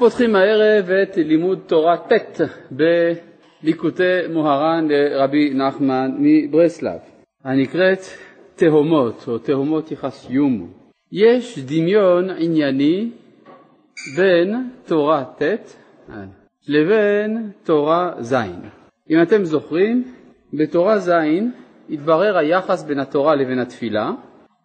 [0.00, 2.40] פותחים הערב את לימוד תורה ט'
[3.62, 6.98] בליקוטי מוהר"ן לרבי נחמן מברסלב,
[7.44, 7.98] הנקראת
[8.56, 10.66] תהומות או תהומות יחסיומו.
[11.12, 13.10] יש דמיון ענייני
[14.16, 15.76] בין תורה ט'
[16.68, 18.34] לבין תורה ז'.
[19.10, 20.04] אם אתם זוכרים,
[20.54, 21.12] בתורה ז'
[21.90, 24.10] התברר היחס בין התורה לבין התפילה,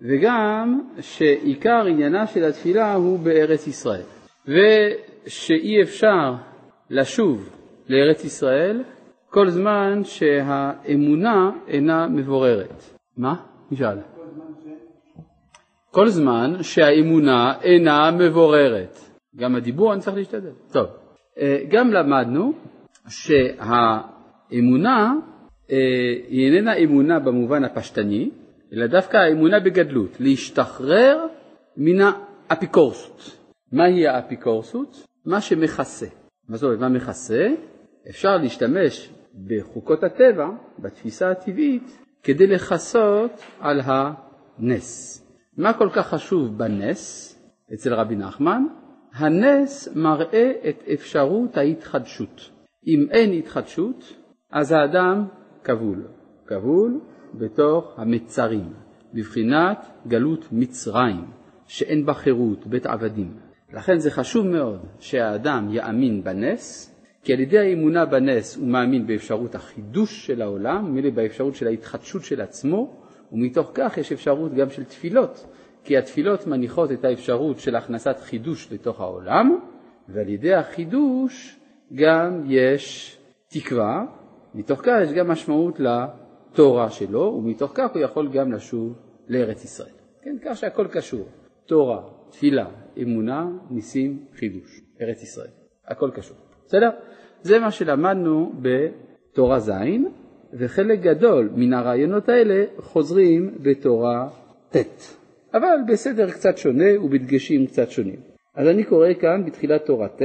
[0.02, 4.02] וגם שעיקר עניינה של התפילה הוא בארץ ישראל.
[5.26, 6.34] ושאי אפשר
[6.90, 7.50] לשוב
[7.90, 8.84] לארץ ישראל
[9.30, 12.84] כל זמן שהאמונה אינה מבוררת.
[13.18, 13.36] מה?
[13.72, 13.98] מי שאל?
[15.92, 19.00] כל זמן שהאמונה אינה מבוררת.
[19.36, 20.52] גם הדיבור אני צריך להשתדל.
[20.72, 20.88] טוב,
[21.40, 22.54] אה, גם למדנו
[23.08, 25.14] שהאמונה
[25.72, 25.78] אה,
[26.28, 28.30] היא איננה אמונה במובן הפשטני,
[28.74, 31.26] אלא דווקא האמונה בגדלות, להשתחרר
[31.78, 32.06] מן
[32.50, 33.38] האפיקורסות.
[33.72, 35.06] מהי האפיקורסות?
[35.26, 36.08] מה שמכסה.
[36.50, 37.48] מה זאת אומרת, מה מכסה?
[38.10, 39.14] אפשר להשתמש
[39.48, 45.22] בחוקות הטבע, בתפיסה הטבעית, כדי לכסות על הנס.
[45.58, 47.32] מה כל כך חשוב בנס
[47.74, 48.64] אצל רבי נחמן?
[49.14, 52.50] הנס מראה את אפשרות ההתחדשות.
[52.88, 54.14] אם אין התחדשות,
[54.52, 55.26] אז האדם
[55.64, 56.08] כבול.
[56.46, 57.00] כבול
[57.34, 58.74] בתוך המצרים,
[59.14, 61.26] בבחינת גלות מצרים,
[61.68, 63.45] שאין בה חירות, בית עבדים.
[63.76, 69.56] לכן זה חשוב מאוד שהאדם יאמין בנס, כי על ידי האמונה בנס הוא מאמין באפשרות
[69.56, 72.94] החידוש של העולם, מילא באפשרות של ההתחדשות של עצמו,
[73.32, 75.46] ומתוך כך יש אפשרות גם של תפילות,
[75.84, 79.60] כי התפילות מניחות את האפשרות של הכנסת חידוש לתוך העולם,
[80.10, 81.60] ועל ידי החידוש
[81.94, 83.18] גם יש
[83.50, 84.06] תקווה,
[84.54, 88.94] מתוך כך יש גם משמעות לתורה שלו, ומתוך כך הוא יכול גם לשוב
[89.28, 89.96] לארץ ישראל.
[90.22, 91.26] כן, כך שהכל קשור,
[91.66, 92.66] תורה, תפילה,
[93.02, 95.52] אמונה, ניסים, חידוש, ארץ ישראל,
[95.88, 96.38] הכל קשור,
[96.68, 96.90] בסדר?
[97.42, 99.72] זה מה שלמדנו בתורה ז',
[100.54, 104.30] וחלק גדול מן הרעיונות האלה חוזרים בתורה
[104.70, 105.18] ט',
[105.54, 108.20] אבל בסדר קצת שונה ובדגשים קצת שונים.
[108.56, 110.22] אז אני קורא כאן בתחילת תורה ט',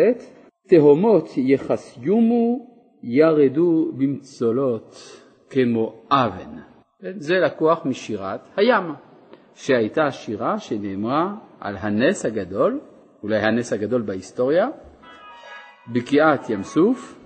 [0.69, 2.67] תהומות יחסיומו
[3.03, 4.97] ירדו במצולות
[5.51, 6.61] כמו אבן.
[7.17, 8.85] זה לקוח משירת הים,
[9.55, 12.81] שהייתה שירה שנאמרה על הנס הגדול,
[13.23, 14.69] אולי הנס הגדול בהיסטוריה,
[15.93, 17.19] בקיעת ים סוף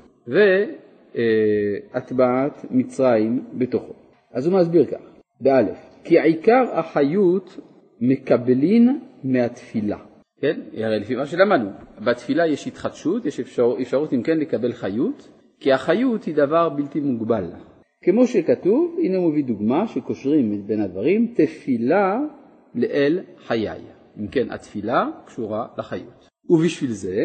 [1.95, 3.93] והטבעת מצרים בתוכו.
[4.33, 5.00] אז הוא מסביר כך,
[5.41, 7.59] באלף, כי עיקר החיות
[8.00, 9.99] מקבלין מהתפילה.
[10.41, 10.61] כן?
[10.77, 11.71] הרי לפי מה שלמדנו,
[12.05, 15.28] בתפילה יש התחדשות, יש אפשר, אפשרות אם כן לקבל חיות,
[15.61, 17.51] כי החיות היא דבר בלתי מוגבל.
[18.03, 22.19] כמו שכתוב, הנה הוא מביא דוגמה שקושרים בין הדברים, תפילה
[22.75, 23.94] לאל חיי.
[24.19, 26.29] אם כן, התפילה קשורה לחיות.
[26.51, 27.25] ובשביל זה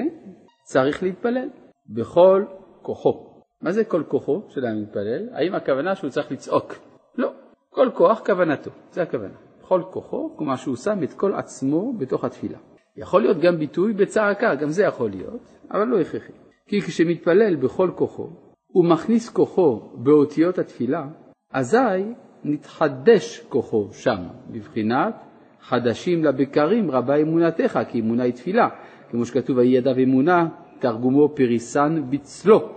[0.64, 1.50] צריך להתפלל
[1.90, 2.46] בכל
[2.82, 3.42] כוחו.
[3.62, 5.30] מה זה כל כוחו של המתפלל?
[5.34, 6.74] האם הכוונה שהוא צריך לצעוק?
[7.18, 7.32] לא.
[7.70, 9.36] כל כוח כוונתו, זה הכוונה.
[9.60, 12.58] בכל כוחו, כלומר שהוא שם את כל עצמו בתוך התפילה.
[12.98, 16.34] יכול להיות גם ביטוי בצעקה, גם זה יכול להיות, אבל לא הכרחי.
[16.68, 18.30] כי כשמתפלל בכל כוחו,
[18.68, 21.08] הוא מכניס כוחו באותיות התפילה,
[21.54, 22.14] אזי
[22.44, 25.16] נתחדש כוחו שם, בבחינת
[25.62, 28.70] חדשים לבקרים רבה אמונתך, כי אמונה היא תפילה.
[29.12, 30.48] כמו שכתוב, ויהי ידיו אמונה,
[30.80, 32.70] תרגומו פריסן בצלו,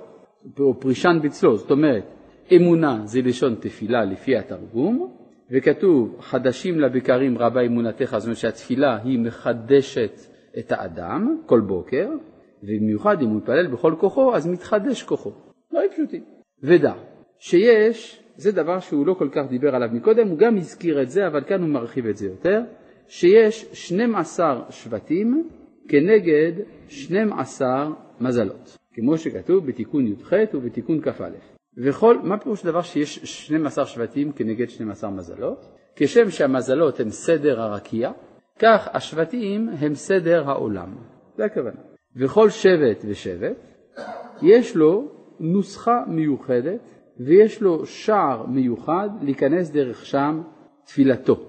[0.61, 2.05] או פרישן בצלו, זאת אומרת,
[2.57, 5.15] אמונה זה לשון תפילה לפי התרגום,
[5.51, 10.21] וכתוב חדשים לבקרים רבה אמונתך, זאת אומרת שהתפילה היא מחדשת
[10.59, 12.09] את האדם כל בוקר,
[12.63, 15.33] ובמיוחד אם הוא מתפלל בכל כוחו, אז מתחדש כוחו.
[15.71, 16.23] דברים פשוטים.
[16.63, 16.95] ודע
[17.39, 21.27] שיש, זה דבר שהוא לא כל כך דיבר עליו מקודם, הוא גם הזכיר את זה,
[21.27, 22.61] אבל כאן הוא מרחיב את זה יותר,
[23.07, 25.49] שיש 12 שבטים
[25.89, 26.53] כנגד
[26.89, 31.31] 12 מזלות, כמו שכתוב בתיקון י"ח ובתיקון כ"א.
[31.77, 35.67] וכל, מה פירוש דבר שיש 12 שבטים כנגד 12 מזלות?
[35.97, 38.11] כשם שהמזלות הם סדר הרקיע,
[38.59, 40.97] כך השבטים הם סדר העולם.
[41.37, 41.81] זה הכוונה.
[42.17, 43.57] וכל שבט ושבט
[44.43, 45.09] יש לו
[45.41, 50.43] נוסחה מיוחדת ויש לו שער מיוחד להיכנס דרך שם
[50.85, 51.41] תפילתו.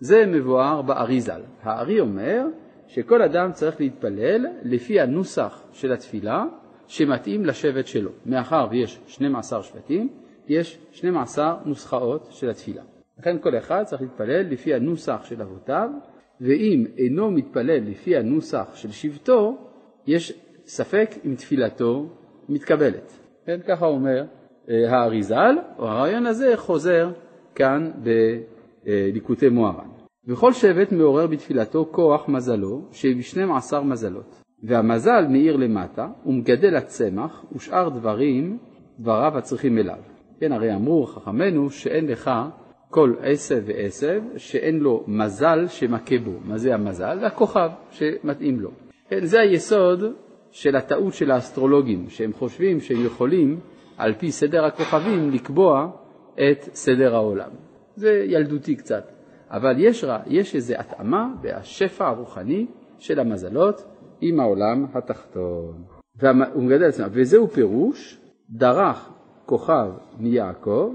[0.00, 1.42] זה מבואר בארי ז"ל.
[1.62, 2.46] הארי אומר
[2.86, 6.44] שכל אדם צריך להתפלל לפי הנוסח של התפילה
[6.86, 8.10] שמתאים לשבט שלו.
[8.26, 10.08] מאחר ויש 12 שבטים,
[10.48, 12.82] יש 12 נוסחאות של התפילה.
[13.18, 15.90] לכן כל אחד צריך להתפלל לפי הנוסח של אבותיו,
[16.40, 19.56] ואם אינו מתפלל לפי הנוסח של שבטו,
[20.06, 20.32] יש
[20.66, 22.06] ספק אם תפילתו
[22.48, 23.12] מתקבלת.
[23.46, 24.24] כן, ככה אומר
[24.68, 27.10] האריזל, או הרעיון הזה חוזר
[27.54, 27.90] כאן
[28.84, 29.88] בליקוטי מוהר"ן.
[30.26, 34.42] וכל שבט מעורר בתפילתו כוח מזלו, שב-12 מזלות.
[34.62, 38.58] והמזל מאיר למטה, ומגדל הצמח, ושאר דברים,
[38.98, 39.98] דבריו הצריכים אליו.
[40.40, 42.30] כן, הרי אמרו חכמינו שאין לך
[42.90, 46.32] כל עשב ועשב שאין לו מזל שמכה בו.
[46.44, 47.18] מה זה המזל?
[47.20, 48.70] זה הכוכב שמתאים לו.
[49.08, 50.04] כן, זה היסוד
[50.50, 53.60] של הטעות של האסטרולוגים, שהם חושבים שהם יכולים
[54.02, 55.90] על פי סדר הכוכבים לקבוע
[56.34, 57.50] את סדר העולם.
[57.94, 59.04] זה ילדותי קצת,
[59.50, 62.66] אבל יש, יש איזו התאמה והשפע הרוחני
[62.98, 63.84] של המזלות
[64.20, 65.84] עם העולם התחתון.
[66.16, 68.18] והוא מגדל עצמו, וזהו פירוש,
[68.50, 69.10] דרך
[69.46, 70.92] כוכב מיעקב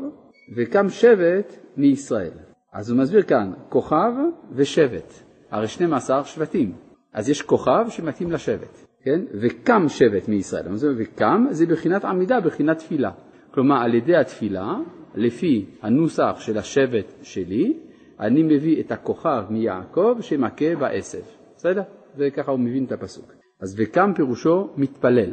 [0.55, 2.37] וקם שבט מישראל.
[2.73, 4.11] אז הוא מסביר כאן, כוכב
[4.51, 5.13] ושבט,
[5.51, 6.73] הרי 12 שבטים,
[7.13, 9.21] אז יש כוכב שמתאים לשבט, כן?
[9.33, 10.65] וקם שבט מישראל,
[10.97, 13.11] וקם זה בחינת עמידה, בחינת תפילה.
[13.51, 14.75] כלומר, על ידי התפילה,
[15.15, 17.77] לפי הנוסח של השבט שלי,
[18.19, 21.21] אני מביא את הכוכב מיעקב שמכה בעשב.
[21.55, 21.81] בסדר?
[22.17, 23.33] וככה הוא מבין את הפסוק.
[23.61, 25.31] אז וקם פירושו מתפלל.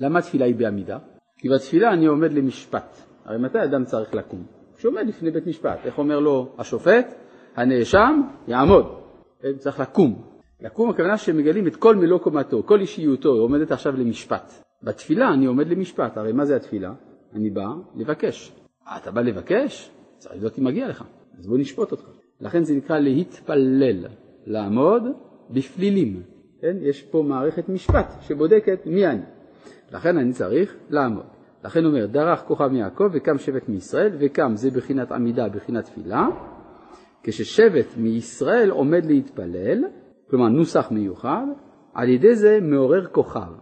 [0.00, 0.98] למה תפילה היא בעמידה?
[1.38, 2.96] כי בתפילה אני עומד למשפט.
[3.24, 4.44] הרי מתי אדם צריך לקום?
[4.76, 5.78] כשעומד לפני בית משפט.
[5.84, 7.14] איך אומר לו השופט?
[7.56, 8.86] הנאשם יעמוד.
[9.58, 10.31] צריך לקום.
[10.62, 14.52] לקום הכוונה שמגלים את כל מלוא קומתו, כל אישיותו, עומדת עכשיו למשפט.
[14.82, 16.92] בתפילה אני עומד למשפט, הרי מה זה התפילה?
[17.34, 17.66] אני בא
[17.96, 18.52] לבקש.
[18.88, 19.90] אה, אתה בא לבקש?
[20.18, 21.04] צריך לבדוק אם מגיע לך,
[21.38, 22.04] אז בוא נשפוט אותך.
[22.40, 24.06] לכן זה נקרא להתפלל,
[24.46, 25.02] לעמוד
[25.50, 26.22] בפלילים.
[26.60, 26.76] כן?
[26.80, 29.22] יש פה מערכת משפט שבודקת מי אני.
[29.92, 31.26] לכן אני צריך לעמוד.
[31.64, 36.26] לכן אומר, דרך כוכב מיעקב וקם שבט מישראל, וקם זה בחינת עמידה, בחינת תפילה,
[37.22, 39.84] כששבט מישראל עומד להתפלל,
[40.32, 41.46] כלומר נוסח מיוחד,
[41.94, 43.52] על ידי זה מעורר כוכב,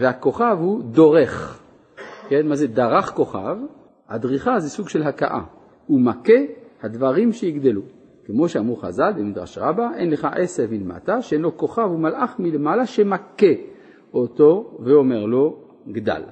[0.00, 1.62] והכוכב הוא דורך,
[2.28, 3.56] כן, מה זה דרך כוכב?
[4.08, 5.40] הדריכה זה סוג של הכאה,
[5.86, 6.40] הוא מכה
[6.82, 7.82] הדברים שיגדלו.
[8.26, 13.52] כמו שאמרו חז"ל במדרש רבה, אין לך עשב מלמטה, שאין לו כוכב ומלאך מלמעלה שמכה
[14.14, 15.56] אותו ואומר לו
[15.92, 16.22] גדל.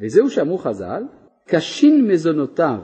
[0.00, 1.02] וזהו שאמרו חז"ל,
[1.48, 2.80] קשין מזונותיו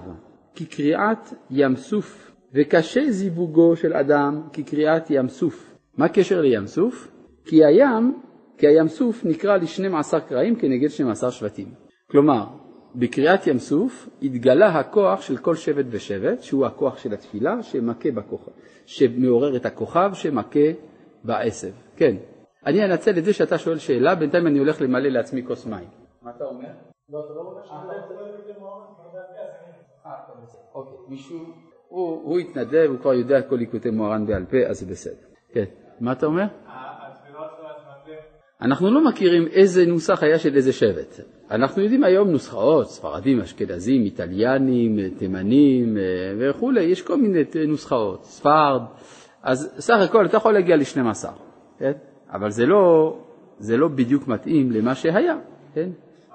[0.54, 5.71] כקריאת ים סוף, וקשה זיווגו של אדם כקריאת ים סוף.
[5.98, 7.12] מה הקשר לים סוף?
[7.44, 8.20] כי הים,
[8.58, 11.74] כי הים סוף נקרא ל-12 קרעים כנגד 12 שבטים.
[12.10, 12.46] כלומר,
[12.94, 18.50] בקריאת ים סוף התגלה הכוח של כל שבט ושבט, שהוא הכוח של התפילה שמכה בכוכב,
[18.86, 20.68] שמעורר את הכוכב שמכה
[21.24, 21.72] בעשב.
[21.96, 22.16] כן,
[22.66, 25.88] אני אנצל את זה שאתה שואל שאלה, בינתיים אני הולך למלא לעצמי כוס מים.
[26.22, 26.68] מה אתה אומר?
[27.10, 27.52] לא, אתה לא
[31.08, 31.38] מישהו,
[31.88, 35.26] הוא התנדב, הוא כבר יודע את כל ליקוטי מוהר"ן בעל פה, אז זה בסדר.
[35.52, 35.64] כן,
[36.02, 36.44] מה אתה אומר?
[38.62, 41.20] אנחנו לא מכירים איזה נוסח היה של איזה שבט.
[41.50, 46.02] אנחנו יודעים היום נוסחאות, ספרדים, אשכנזים, איטליאנים, תימנים אה,
[46.38, 48.82] וכולי, יש כל מיני נוסחאות, ספרד,
[49.42, 51.26] אז סך הכל אתה יכול להגיע ל-12,
[51.78, 51.92] כן?
[52.32, 53.16] אבל זה לא,
[53.58, 55.36] זה לא בדיוק מתאים למה שהיה,
[55.74, 55.88] כן?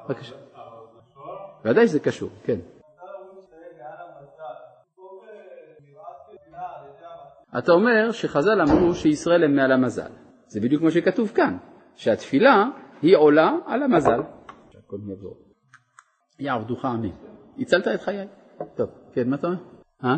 [0.05, 0.35] בבקשה.
[1.65, 2.59] ודאי שזה קשור, כן.
[7.57, 10.11] אתה אומר שחז"ל אמרו שישראל הם מעל המזל.
[10.47, 11.57] זה בדיוק מה שכתוב כאן,
[11.95, 12.65] שהתפילה
[13.01, 14.19] היא עולה על המזל.
[16.39, 17.11] יעבדוך עמי.
[17.59, 18.27] הצלת את חיי.
[18.75, 19.57] טוב, כן, מה אתה אומר?
[20.03, 20.17] אה?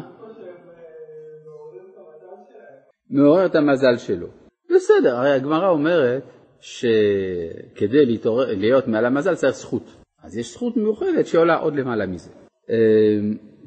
[3.10, 4.28] מעורר את המזל שלו.
[4.76, 6.24] בסדר, הרי הגמרא אומרת
[6.60, 9.96] שכדי להתעורר, להיות מעל המזל צריך זכות.
[10.24, 12.32] אז יש זכות מיוחדת שעולה עוד למעלה מזה.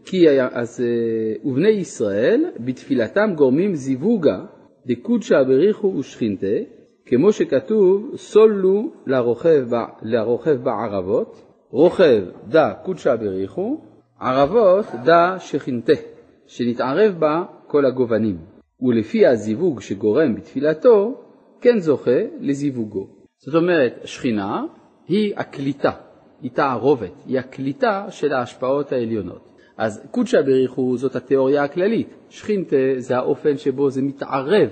[0.04, 4.44] כי אז אה, ובני ישראל בתפילתם גורמים זיווגה
[4.86, 6.56] דקודשא בריחו ושכינתה,
[7.06, 9.68] כמו שכתוב סולו לרוכב,
[10.02, 13.80] לרוכב בערבות, רוכב דא קודשא בריחו,
[14.20, 15.92] ערבות דא שכינתה,
[16.46, 18.38] שנתערב בה כל הגובנים,
[18.80, 21.14] ולפי הזיווג שגורם בתפילתו,
[21.60, 23.06] כן זוכה לזיווגו.
[23.38, 24.64] זאת אומרת, שכינה
[25.08, 25.90] היא הקליטה,
[26.42, 29.51] היא תערובת, היא הקליטה של ההשפעות העליונות.
[29.82, 34.70] אז קודשא בריחו זאת התיאוריה הכללית, שכינתה זה האופן שבו זה מתערב,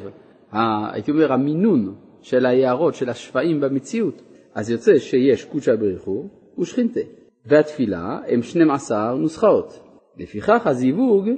[0.93, 4.23] הייתי אומר המינון של היערות, של השפעים במציאות.
[4.55, 6.25] אז יוצא שיש קודשא בריחו
[6.59, 7.01] ושכינתה,
[7.47, 9.81] והתפילה הם 12 נוסחאות.
[10.19, 11.29] לפיכך הזיווג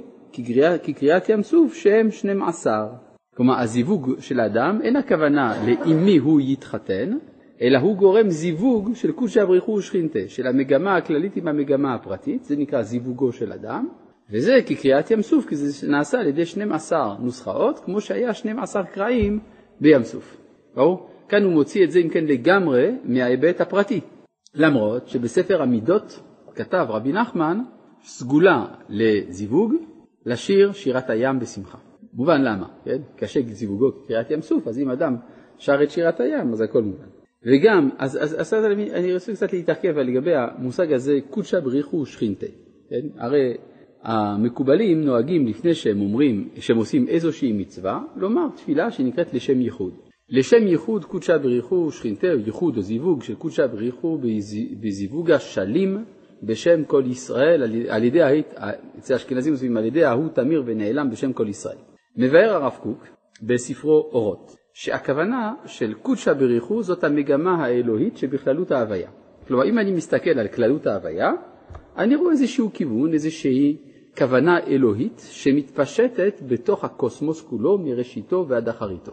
[0.83, 2.87] כקריאת ים סוף שהם 12.
[3.35, 7.17] כלומר הזיווג של האדם אין הכוונה לעם מי הוא יתחתן,
[7.63, 12.55] אלא הוא גורם זיווג של קודשא בריחו ושכינתה, של המגמה הכללית עם המגמה הפרטית, זה
[12.55, 13.87] נקרא זיווגו של אדם,
[14.29, 19.39] וזה כקריאת ים סוף, כי זה נעשה על ידי 12 נוסחאות, כמו שהיה 12 קרעים
[19.81, 20.37] בים סוף.
[20.75, 21.09] ברור?
[21.29, 24.01] כאן הוא מוציא את זה אם כן לגמרי מההיבט הפרטי.
[24.55, 26.19] למרות שבספר המידות
[26.55, 27.59] כתב רבי נחמן
[28.03, 29.73] סגולה לזיווג,
[30.25, 31.77] לשיר שירת הים בשמחה.
[32.13, 33.01] מובן למה, כן?
[33.15, 35.15] קשה זיווגו כקריאת ים סוף, אז אם אדם
[35.57, 37.22] שר את שירת הים, אז הכל מובן.
[37.45, 42.05] וגם, אז, אז, אז, אז אני, אני רוצה קצת להתעכב לגבי המושג הזה, קודשא בריחו
[42.05, 42.45] שכינתה.
[42.89, 43.07] כן?
[43.17, 43.53] הרי
[44.03, 49.93] המקובלים נוהגים לפני שהם אומרים, שהם עושים איזושהי מצווה, לומר תפילה שנקראת לשם ייחוד.
[50.29, 54.19] לשם ייחוד קודשא בריחו שכינתה, ייחוד או זיווג של קודשא בריחו
[54.81, 56.05] בזיווג השלים
[56.43, 58.19] בשם כל ישראל, על ידי,
[58.99, 61.77] אצל האשכנזים עושים על ידי ההוא תמיר ונעלם בשם כל ישראל.
[62.17, 63.07] מבאר הרב קוק
[63.41, 69.09] בספרו אורות, שהכוונה של קודשא בריחו זאת המגמה האלוהית שבכללות ההוויה.
[69.47, 71.31] כלומר, אם אני מסתכל על כללות ההוויה,
[71.97, 73.77] אני רואה איזשהו כיוון, איזושהי
[74.17, 79.11] כוונה אלוהית שמתפשטת בתוך הקוסמוס כולו מראשיתו ועד אחריתו.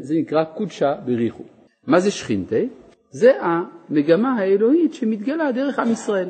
[0.00, 1.44] זה נקרא קודשא בריחו.
[1.86, 2.56] מה זה שכינתה?
[3.10, 6.28] זה המגמה האלוהית שמתגלה דרך עם ישראל,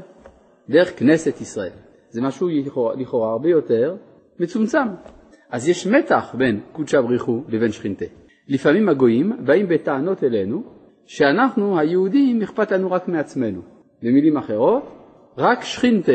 [0.69, 1.73] דרך כנסת ישראל.
[2.11, 3.97] זה משהו לכאורה, לכאורה הרבה יותר
[4.41, 4.89] מצומצם.
[5.51, 8.05] אז יש מתח בין קודשא בריחו לבין שכינתה.
[8.49, 10.63] לפעמים הגויים באים בטענות אלינו
[11.07, 13.61] שאנחנו היהודים אכפת לנו רק מעצמנו.
[14.03, 14.83] במילים אחרות,
[15.39, 16.13] רק שכינתה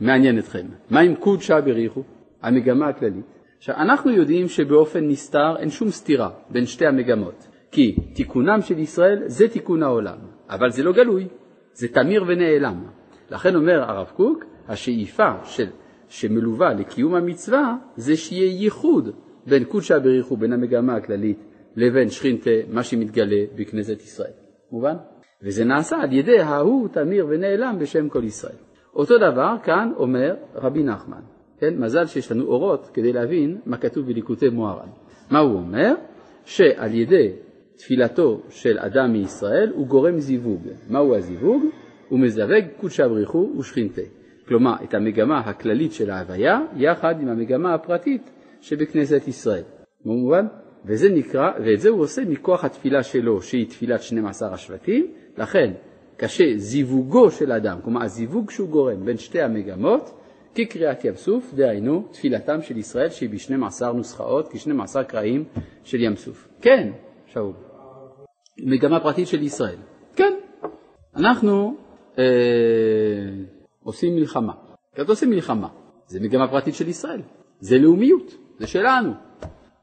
[0.00, 0.66] מעניין אתכם.
[0.90, 2.02] מה עם קודשא בריחו?
[2.42, 3.24] המגמה הכללית.
[3.58, 9.22] עכשיו, אנחנו יודעים שבאופן נסתר אין שום סתירה בין שתי המגמות, כי תיקונם של ישראל
[9.26, 10.18] זה תיקון העולם,
[10.50, 11.26] אבל זה לא גלוי,
[11.72, 12.84] זה תמיר ונעלם.
[13.30, 15.66] לכן אומר הרב קוק, השאיפה של,
[16.08, 19.08] שמלווה לקיום המצווה זה שיהיה ייחוד
[19.46, 21.38] בין קודשא בריחו, בין המגמה הכללית,
[21.76, 24.32] לבין שכינתה, מה שמתגלה בכנסת ישראל.
[24.72, 24.94] מובן?
[25.42, 28.56] וזה נעשה על ידי ההוא תמיר ונעלם בשם כל ישראל.
[28.94, 31.20] אותו דבר כאן אומר רבי נחמן,
[31.58, 31.74] כן?
[31.78, 34.88] מזל שיש לנו אורות כדי להבין מה כתוב בליקוטי מוהר"ן.
[35.30, 35.94] מה הוא אומר?
[36.44, 37.32] שעל ידי
[37.76, 40.68] תפילתו של אדם מישראל הוא גורם זיווג.
[40.90, 41.62] מהו הזיווג?
[42.08, 44.02] הוא מזווג קודשא בריחו ושכינתה.
[44.48, 49.62] כלומר, את המגמה הכללית של ההוויה יחד עם המגמה הפרטית שבכנסת ישראל.
[50.04, 50.46] מובן?
[50.84, 55.06] וזה נקרא, ואת זה הוא עושה מכוח התפילה שלו, שהיא תפילת 12 השבטים,
[55.38, 55.72] לכן
[56.16, 60.10] קשה זיווגו של אדם, כלומר הזיווג שהוא גורם בין שתי המגמות,
[60.54, 65.44] כקריאת ים סוף, דהיינו תפילתם של ישראל שהיא ב-12 נוסחאות, כ-12 קרעים
[65.84, 66.48] של ים סוף.
[66.60, 66.92] כן,
[67.26, 67.52] שאול.
[68.58, 69.78] מגמה פרטית של ישראל.
[70.16, 70.32] כן,
[71.16, 71.76] אנחנו
[72.18, 72.24] אה,
[73.82, 74.52] עושים מלחמה.
[74.94, 75.68] כשאתה עושה מלחמה,
[76.06, 77.22] זה מגמה פרטית של ישראל,
[77.60, 79.12] זה לאומיות, זה שלנו.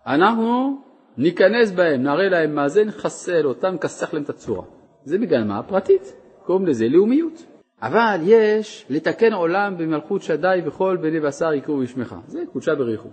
[0.07, 0.77] אנחנו
[1.17, 4.63] ניכנס בהם, נראה להם מה זה, נחסל אותם, נכסח להם את הצורה.
[5.03, 6.13] זה מגמה פרטית,
[6.45, 7.45] קוראים לזה לאומיות.
[7.81, 12.15] אבל יש לתקן עולם במלכות שדי וכל בני בשר יקראו בשמך.
[12.27, 13.09] זה קודשה בריחו.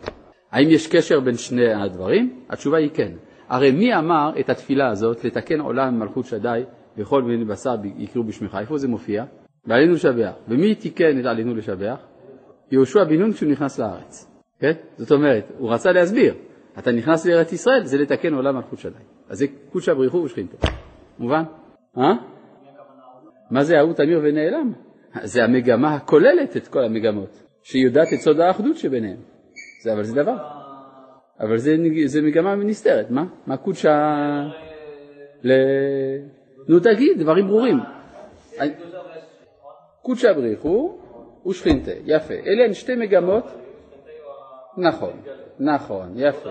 [0.50, 2.40] האם יש קשר בין שני הדברים?
[2.50, 3.12] התשובה היא כן.
[3.48, 6.62] הרי מי אמר את התפילה הזאת, לתקן עולם במלכות שדי
[6.98, 8.58] וכל בני בשר יקראו בשמך?
[8.60, 9.24] איפה זה מופיע?
[9.66, 10.32] בעלינו לשבח.
[10.48, 11.96] ומי תיקן את עלינו לשבח?
[12.72, 14.30] יהושע בן נון כשהוא נכנס לארץ.
[14.60, 14.72] כן?
[14.96, 16.34] זאת אומרת, הוא רצה להסביר.
[16.78, 18.98] אתה נכנס לארץ ישראל, זה לתקן עולם מלכות שדי.
[19.28, 20.56] אז זה קודשא בריחו ושכינתו.
[21.18, 21.42] מובן?
[21.98, 22.12] אה?
[23.50, 24.72] מה זה ההוא תמיר ונעלם?
[25.22, 29.16] זה המגמה הכוללת את כל המגמות, שהיא יודעת את סוד האחדות שביניהם.
[29.82, 30.36] זה, אבל זה דבר.
[31.40, 33.24] אבל זה, זה מגמה נסתרת, מה?
[33.46, 33.90] מה קודשא...
[35.42, 35.52] ל...
[36.68, 37.78] נו תגיד, דברים ברורים.
[40.02, 40.98] קודשא בריחו
[41.46, 42.34] ושכינתה, יפה.
[42.34, 43.44] אלה הן שתי מגמות.
[44.76, 45.12] נכון,
[45.60, 46.50] נכון, יפה.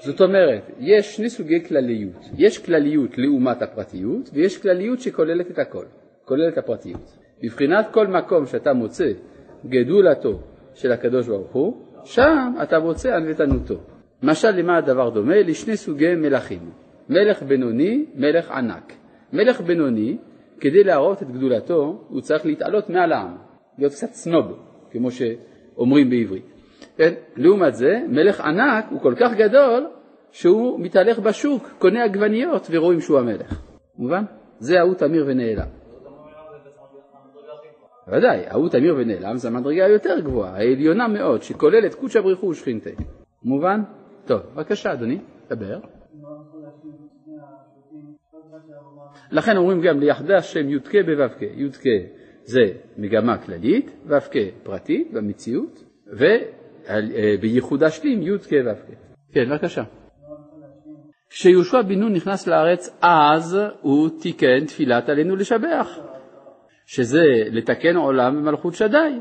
[0.00, 2.24] זאת אומרת, יש שני סוגי כלליות.
[2.36, 5.84] יש כלליות לעומת הפרטיות, ויש כלליות שכוללת את הכל,
[6.24, 7.18] כוללת הפרטיות.
[7.42, 9.12] בבחינת כל מקום שאתה מוצא
[9.66, 10.40] גדולתו
[10.74, 13.74] של הקדוש ברוך הוא, שם אתה מוצא ענוותנותו.
[14.22, 15.36] משל למה הדבר דומה?
[15.36, 16.70] לשני סוגי מלכים,
[17.08, 18.92] מלך בינוני, מלך ענק.
[19.32, 20.16] מלך בינוני,
[20.60, 23.36] כדי להראות את גדולתו, הוא צריך להתעלות מעל העם,
[23.78, 24.58] להיות קצת סנוב,
[24.90, 26.59] כמו שאומרים בעברית.
[26.96, 27.14] כן?
[27.36, 29.86] לעומת זה, מלך ענק הוא כל כך גדול
[30.30, 33.62] שהוא מתהלך בשוק, קונה עגבניות ורואים שהוא המלך.
[33.98, 34.24] מובן?
[34.58, 35.68] זה ההוא תמיר ונעלם.
[38.08, 42.90] ודאי, ההוא תמיר ונעלם זה המדרגה היותר גבוהה, העליונה מאוד, שכוללת קודשא בריחו ושכינתה.
[43.42, 43.80] מובן?
[44.26, 45.18] טוב, בבקשה אדוני,
[45.50, 45.78] דבר.
[49.30, 51.98] לכן אומרים גם ליחדה השם יודקה בו"ק, יודקה
[52.44, 52.60] זה
[52.98, 54.32] מגמה כללית, ו"ק
[54.62, 55.84] פרטית במציאות,
[56.18, 56.24] ו...
[56.88, 59.10] אה, בייחודה שלים י' כ' ו' כ'.
[59.32, 59.82] כן, בבקשה.
[61.30, 65.98] כשיהושע בן נון נכנס לארץ, אז הוא תיקן תפילת עלינו לשבח,
[66.86, 69.20] שזה לתקן עולם במלכות שדי.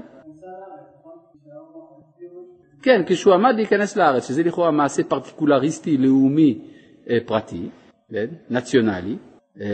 [2.81, 6.61] כן, כשהוא עמד להיכנס לארץ, שזה לכאורה מעשה פרטיקולריסטי לאומי
[7.09, 7.69] אה, פרטי,
[8.11, 9.17] כן, נציונלי,
[9.61, 9.67] אה,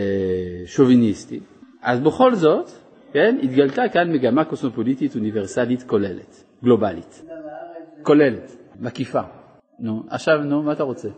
[0.66, 1.40] שוביניסטי,
[1.82, 2.70] אז בכל זאת,
[3.12, 7.22] כן, התגלתה כאן מגמה קוסמופוליטית אוניברסלית כוללת, גלובלית.
[8.06, 9.20] כוללת, מקיפה.
[9.80, 11.08] נו, עכשיו, נו, מה אתה רוצה?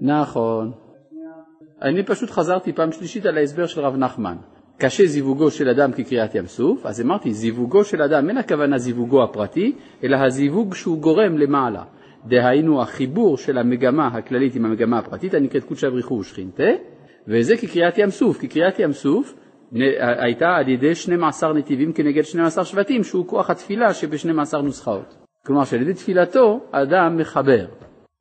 [0.00, 0.72] נכון.
[1.82, 4.36] אני פשוט חזרתי פעם שלישית על ההסבר של רב נחמן.
[4.78, 9.22] קשה זיווגו של אדם כקריאת ים סוף, אז אמרתי זיווגו של אדם, אין הכוונה זיווגו
[9.22, 9.72] הפרטי,
[10.04, 11.84] אלא הזיווג שהוא גורם למעלה.
[12.26, 16.70] דהיינו החיבור של המגמה הכללית עם המגמה הפרטית הנקראת קודשא בריחו ושכינתה,
[17.28, 19.34] וזה כקריאת ים סוף, כי קריאת ים סוף
[19.98, 25.16] הייתה על ידי 12 נתיבים כנגד 12 שבטים, שהוא כוח התפילה שב-12 נוסחאות.
[25.46, 27.66] כלומר שעל ידי תפילתו האדם מחבר.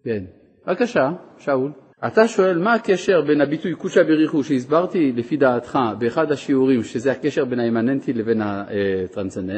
[0.03, 0.23] כן.
[0.67, 1.71] בבקשה, שאול.
[2.07, 7.45] אתה שואל מה הקשר בין הביטוי קודשא בריחו שהסברתי לפי דעתך באחד השיעורים שזה הקשר
[7.45, 8.41] בין האימננטי לבין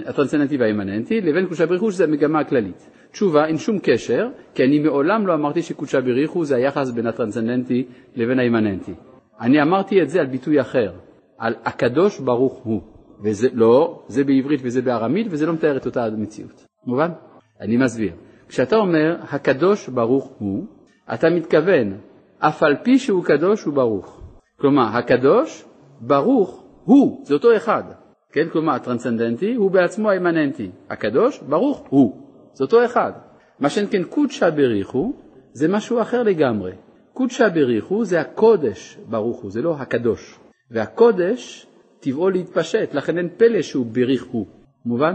[0.05, 2.89] הטרנסצנדנטי והאימננטי לבין קודשא בריחו שזה המגמה הכללית.
[3.11, 7.87] תשובה, אין שום קשר, כי אני מעולם לא אמרתי שקודשא בריחו זה היחס בין הטרנסצנדנטי
[8.15, 8.93] לבין האימננטי.
[9.41, 10.91] אני אמרתי את זה על ביטוי אחר,
[11.39, 12.81] על הקדוש ברוך הוא.
[13.23, 16.65] וזה לא, זה בעברית וזה בארמית וזה לא מתאר את אותה המציאות.
[16.85, 17.11] מובן?
[17.61, 18.13] אני מסביר.
[18.47, 20.65] כשאתה אומר הקדוש ברוך הוא,
[21.13, 21.97] אתה מתכוון
[22.39, 24.21] אף על פי שהוא קדוש הוא ברוך.
[24.59, 25.65] כלומר, הקדוש
[26.01, 27.83] ברוך הוא, זה אותו אחד.
[28.31, 30.71] כן, כלומר, הטרנסצנדנטי הוא בעצמו האימננטי.
[30.89, 32.21] הקדוש ברוך הוא,
[32.53, 33.11] זה אותו אחד.
[33.59, 35.13] מה שאין כן קודשא בריחו
[35.53, 36.71] זה משהו אחר לגמרי.
[37.13, 40.39] קודשא בריחו זה הקודש ברוך הוא, זה לא הקדוש.
[40.71, 41.67] והקודש
[41.99, 44.45] טבעו להתפשט, לכן אין פלא שהוא בריך הוא.
[44.85, 45.13] מובן?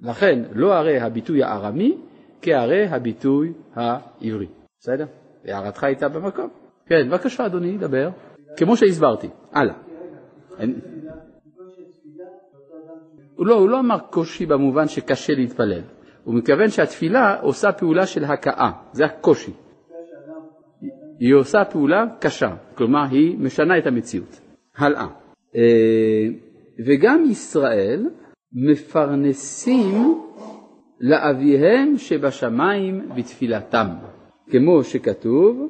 [0.00, 1.98] לכן לא הרי הביטוי הארמי
[2.42, 4.46] כהרי הביטוי העברי.
[4.78, 5.06] בסדר?
[5.44, 6.48] הערתך הייתה במקום.
[6.86, 8.10] כן, בבקשה אדוני, דבר.
[8.56, 9.28] כמו שהסברתי.
[9.52, 9.74] הלאה.
[13.38, 15.82] לא, הוא לא אמר קושי במובן שקשה להתפלל.
[16.24, 19.52] הוא מתכוון שהתפילה עושה פעולה של הכאה, זה הקושי.
[21.18, 24.40] היא עושה פעולה קשה, כלומר היא משנה את המציאות.
[24.76, 25.06] הלאה.
[25.56, 26.28] אה,
[26.86, 28.10] וגם ישראל
[28.52, 30.20] מפרנסים
[31.00, 33.86] לאביהם שבשמיים בתפילתם,
[34.50, 35.68] כמו שכתוב,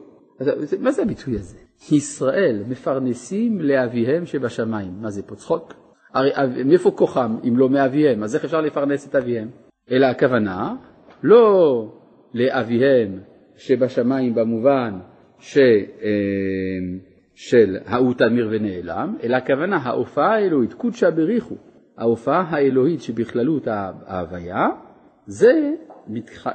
[0.80, 1.58] מה זה הביטוי הזה?
[1.92, 4.92] ישראל מפרנסים לאביהם שבשמיים.
[5.00, 5.74] מה זה פה צחוק?
[6.14, 6.30] הרי
[6.64, 8.22] מאיפה כוחם אם לא מאביהם?
[8.22, 9.48] אז איך אפשר לפרנס את אביהם?
[9.90, 10.74] אלא הכוונה
[11.22, 11.86] לא
[12.34, 13.18] לאביהם
[13.56, 14.98] שבשמיים במובן
[15.38, 16.10] ש, אה,
[17.34, 21.54] של ההוא תמיר ונעלם, אלא הכוונה ההופעה האלוהית, קודשא בריחו,
[21.98, 24.68] ההופעה האלוהית שבכללות ההוויה,
[25.26, 25.72] זה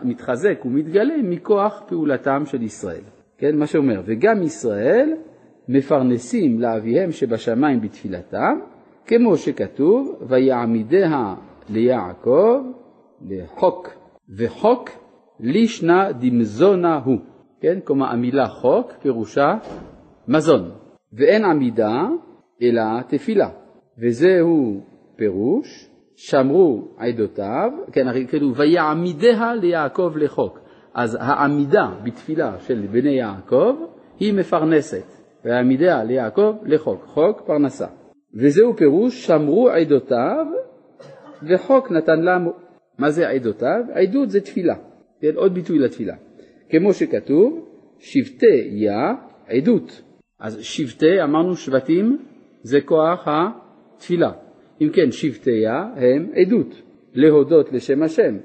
[0.04, 3.02] מתחזק ומתגלה מכוח פעולתם של ישראל.
[3.38, 5.14] כן, מה שאומר, וגם ישראל
[5.68, 8.60] מפרנסים לאביהם שבשמיים בתפילתם,
[9.06, 11.36] כמו שכתוב, ויעמידיה
[11.70, 12.62] ליעקב
[13.22, 13.90] לחוק,
[14.38, 14.90] וחוק
[15.40, 17.18] לישנה דמזונה הוא.
[17.62, 19.58] כן, כלומר המילה חוק פירושה
[20.28, 20.72] מזון,
[21.14, 22.08] ואין עמידה
[22.62, 23.50] אלא תפילה,
[24.00, 24.82] וזהו
[25.16, 30.60] פירוש שמרו עדותיו, כן, הרי כאילו ויעמידיה ליעקב לחוק.
[30.94, 33.76] אז העמידה בתפילה של בני יעקב
[34.20, 35.06] היא מפרנסת,
[35.46, 37.88] והעמידה ליעקב לחוק, חוק פרנסה.
[38.42, 40.46] וזהו פירוש שמרו עדותיו
[41.44, 42.54] וחוק נתן למו.
[42.98, 43.84] מה זה עדותיו?
[43.94, 44.76] עדות זה תפילה,
[45.22, 46.16] כן, עוד ביטוי לתפילה.
[46.70, 49.14] כמו שכתוב, שבטי יה
[49.48, 50.02] עדות.
[50.40, 52.18] אז שבטי, אמרנו שבטים,
[52.62, 54.32] זה כוח התפילה.
[54.82, 56.82] אם כן, שבטי יה הם עדות,
[57.14, 58.38] להודות לשם השם.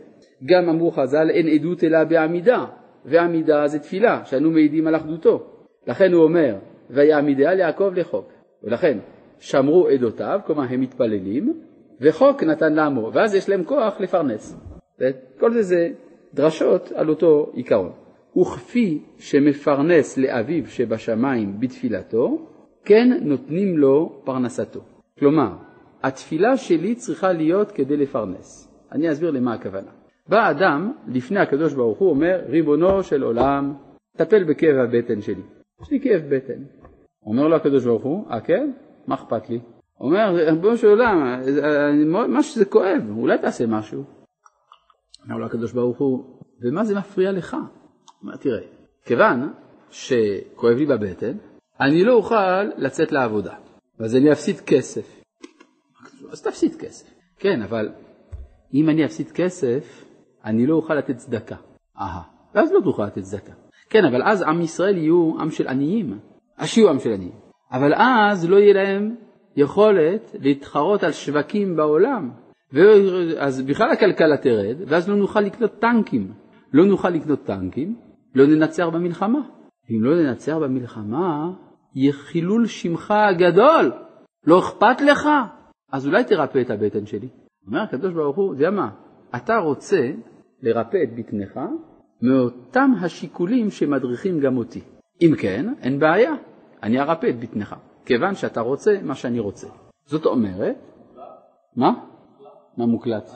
[0.45, 2.65] גם אמרו חז"ל אין עדות אלא בעמידה,
[3.05, 5.47] ועמידה זה תפילה, שאנו מעידים על אחדותו.
[5.87, 6.57] לכן הוא אומר,
[6.91, 8.33] ויעמידיה ליעקב לחוק.
[8.63, 8.99] ולכן,
[9.39, 11.61] שמרו עדותיו, כלומר הם מתפללים,
[12.01, 14.57] וחוק נתן לעמו, ואז יש להם כוח לפרנס.
[15.39, 15.89] כל זה זה
[16.35, 17.93] דרשות על אותו עיקרון.
[18.41, 22.47] וכפי שמפרנס לאביו שבשמיים בתפילתו,
[22.85, 24.81] כן נותנים לו פרנסתו.
[25.19, 25.53] כלומר,
[26.03, 28.69] התפילה שלי צריכה להיות כדי לפרנס.
[28.93, 29.91] אני אסביר למה הכוונה.
[30.29, 33.75] בא אדם לפני הקדוש ברוך הוא אומר, ריבונו של עולם,
[34.17, 35.43] טפל בכאב הבטן שלי.
[35.83, 36.63] יש לי כאב בטן.
[37.27, 38.71] אומר לו הקדוש ברוך הוא, כן?
[39.07, 39.61] מה אכפת לי?
[40.01, 41.41] אומר, ריבונו של עולם,
[42.29, 44.05] מה שזה כואב, אולי תעשה משהו.
[45.25, 46.25] אומר לו הקדוש ברוך הוא,
[46.63, 47.57] ומה זה מפריע לך?
[48.41, 48.61] תראה,
[49.05, 49.53] כיוון
[49.91, 51.37] שכואב לי בבטן,
[51.81, 53.55] אני לא אוכל לצאת לעבודה,
[53.99, 55.23] אז אני אפסיד כסף.
[56.33, 57.07] אז תפסיד כסף.
[57.39, 57.89] כן, אבל
[58.75, 60.05] אם אני אפסיד כסף,
[60.45, 61.57] אני לא אוכל לתת צדקה.
[61.99, 62.23] אהה,
[62.55, 63.53] ואז לא תוכל לתת צדקה.
[63.91, 66.19] כן, אבל אז עם ישראל יהיו עם של עניים.
[66.57, 67.33] אז שיהיו עם של עניים.
[67.73, 69.17] אבל אז לא יהיה להם
[69.57, 72.31] יכולת להתחרות על שווקים בעולם.
[73.39, 76.33] אז בכלל הכלכלה תרד, ואז לא נוכל לקנות טנקים.
[76.73, 77.97] לא נוכל לקנות טנקים,
[78.35, 79.41] לא ננצח במלחמה.
[79.91, 81.53] אם לא ננצח במלחמה,
[81.95, 83.93] יהיה חילול שמך הגדול.
[84.47, 85.29] לא אכפת לך?
[85.93, 87.29] אז אולי תרפא את הבטן שלי.
[87.67, 88.91] אומר הקדוש ברוך הוא, יודע מה,
[89.37, 90.11] אתה רוצה
[90.63, 91.61] לרפא את בטנך
[92.23, 94.81] מאותם השיקולים שמדריכים גם אותי.
[95.23, 96.33] אם כן, אין בעיה,
[96.83, 99.69] אני ארפא את בטנך, כיוון שאתה רוצה מה שאני רוצה.
[100.05, 100.77] זאת אומרת,
[101.77, 101.91] מה?
[102.77, 103.31] מה מוקלט?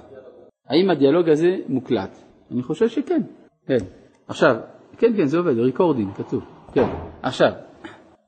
[0.68, 2.18] האם הדיאלוג הזה מוקלט?
[2.50, 3.22] אני חושב שכן,
[3.66, 3.84] כן.
[4.28, 4.56] עכשיו,
[4.98, 6.86] כן, כן, זה עובד, ריקורדים, כתוב, כן.
[7.22, 7.52] עכשיו,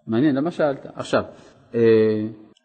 [0.07, 0.87] מעניין, למה שאלת?
[0.95, 1.23] עכשיו,
[1.75, 1.81] אה,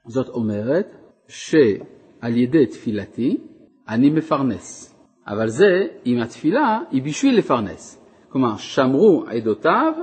[0.05, 0.95] זאת אומרת
[1.27, 3.37] שעל ידי תפילתי
[3.89, 4.95] אני מפרנס,
[5.27, 8.03] אבל זה, אם התפילה היא בשביל לפרנס.
[8.29, 9.93] כלומר, שמרו עדותיו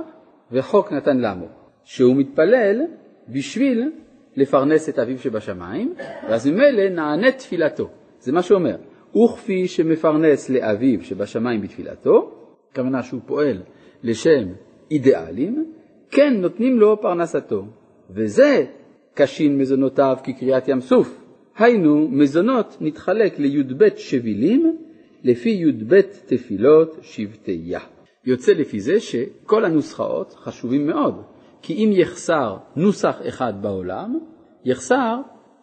[0.51, 1.45] וחוק נתן לעמו,
[1.83, 2.81] שהוא מתפלל
[3.29, 3.91] בשביל
[4.35, 5.93] לפרנס את אביו שבשמיים,
[6.29, 7.89] ואז ממילא נענית תפילתו.
[8.19, 8.75] זה מה שאומר.
[9.15, 12.31] וכפי שמפרנס לאביו שבשמיים בתפילתו,
[12.71, 13.61] הכוונה שהוא פועל
[14.03, 14.47] לשם
[14.91, 15.65] אידיאלים,
[16.11, 17.65] כן נותנים לו פרנסתו.
[18.09, 18.65] וזה
[19.13, 21.21] קשין מזונותיו כקריאת ים סוף.
[21.57, 24.77] היינו, מזונות נתחלק לי"ב שבילים
[25.23, 27.79] לפי י"ב תפילות שבטיה.
[28.25, 31.21] יוצא לפי זה שכל הנוסחאות חשובים מאוד,
[31.61, 34.19] כי אם יחסר נוסח אחד בעולם,
[34.65, 35.15] יחסר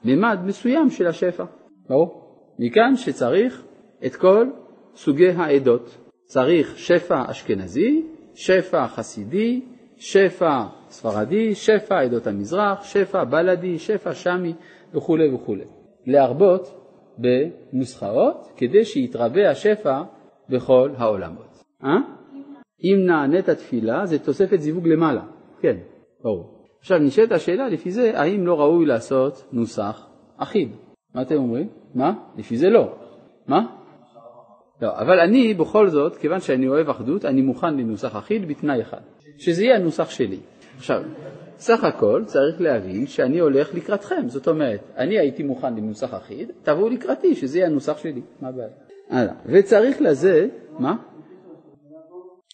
[0.05, 1.45] ממד מסוים של השפע.
[1.89, 2.25] ברור?
[2.59, 3.65] מכאן שצריך
[4.07, 4.47] את כל
[4.95, 5.99] סוגי העדות.
[6.25, 8.03] צריך שפע אשכנזי,
[8.39, 9.61] שפע חסידי,
[9.97, 14.55] שפע ספרדי, שפע עדות המזרח, שפע בלדי, שפע שמי
[14.95, 15.65] וכולי וכולי.
[16.07, 16.69] להרבות
[17.19, 20.03] בנוסחאות כדי שיתרבה השפע
[20.49, 21.63] בכל העולמות.
[21.85, 21.97] אה?
[22.85, 25.23] אם נענית תפילה זה תוספת זיווג למעלה,
[25.61, 25.77] כן,
[26.23, 26.67] ברור.
[26.81, 30.69] עכשיו נשאלת השאלה לפי זה האם לא ראוי לעשות נוסח אחיד.
[31.15, 31.69] מה אתם אומרים?
[31.95, 32.13] מה?
[32.37, 32.95] לפי זה לא.
[33.47, 33.78] מה?
[34.83, 39.01] לא, אבל אני בכל זאת, כיוון שאני אוהב אחדות, אני מוכן לנוסח אחיד בתנאי אחד,
[39.39, 40.39] שזה יהיה הנוסח שלי.
[40.77, 41.03] עכשיו,
[41.59, 46.89] סך הכל צריך להבין שאני הולך לקראתכם, זאת אומרת, אני הייתי מוכן לנוסח אחיד, תבואו
[46.89, 48.69] לקראתי, שזה יהיה הנוסח שלי, מה הבעיה?
[49.11, 50.47] הלאה, וצריך לזה,
[50.79, 50.97] מה?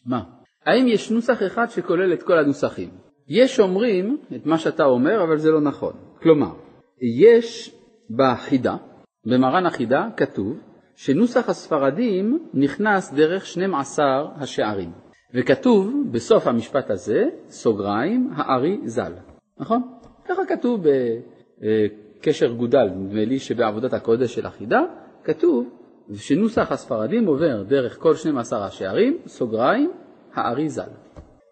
[0.07, 0.23] מה?
[0.67, 2.89] האם יש נוסח אחד שכולל את כל הנוסחים?
[3.29, 5.93] יש אומרים את מה שאתה אומר, אבל זה לא נכון.
[6.23, 6.53] כלומר,
[7.23, 7.75] יש
[8.11, 8.77] בחידה,
[9.27, 10.59] במרן החידה, כתוב
[10.97, 14.05] שנוסח הספרדים נכנס דרך 12
[14.37, 14.91] השערים,
[15.35, 19.13] וכתוב בסוף המשפט הזה, סוגריים, הארי ז"ל,
[19.59, 19.83] נכון?
[20.25, 20.85] ככה כתוב
[21.61, 24.81] בקשר גודל, נדמה לי שבעבודת הקודש של החידה,
[25.25, 25.69] כתוב
[26.15, 29.91] שנוסח הספרדים עובר דרך כל 12 השערים, סוגריים,
[30.35, 30.91] הארי ז"ל.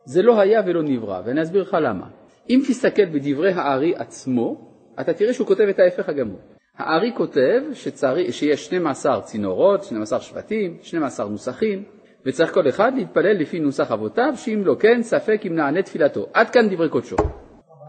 [0.04, 2.06] זה לא היה ולא נברא, ואני אסביר לך למה.
[2.50, 6.38] אם תסתכל בדברי הארי עצמו, אתה תראה שהוא כותב את ההפך הגמור.
[6.78, 11.82] הארי כותב שצריך, שיש 12 צינורות, 12 שבטים, 12 נוסחים,
[12.26, 16.26] וצריך כל אחד להתפלל לפי נוסח אבותיו, שאם לא כן, ספק אם נענה תפילתו.
[16.34, 17.16] עד כאן דברי קודשו.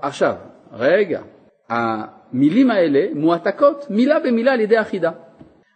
[0.01, 0.35] עכשיו,
[0.73, 1.21] רגע,
[1.69, 5.11] המילים האלה מועתקות מילה במילה על ידי החידה.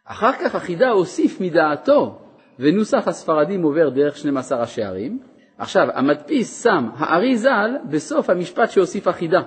[0.05, 2.19] אחר כך החידה הוסיף מדעתו,
[2.59, 5.19] ונוסח הספרדים עובר דרך 12 השערים.
[5.57, 9.41] עכשיו, המדפיס שם הארי ז"ל בסוף המשפט שהוסיף החידה.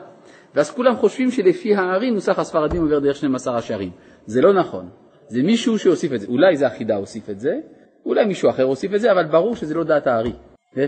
[0.55, 3.91] ואז כולם חושבים שלפי הארי נוסח הספרדים עובר דרך 12 השערים.
[4.27, 4.89] זה לא נכון,
[5.29, 6.27] זה מישהו שהוסיף את זה.
[6.27, 7.61] אולי זה החידה הוסיף את זה,
[8.07, 10.33] אולי מישהו אחר הוסיף את זה, אבל ברור שזה לא דעת הארי.
[10.75, 10.87] כן?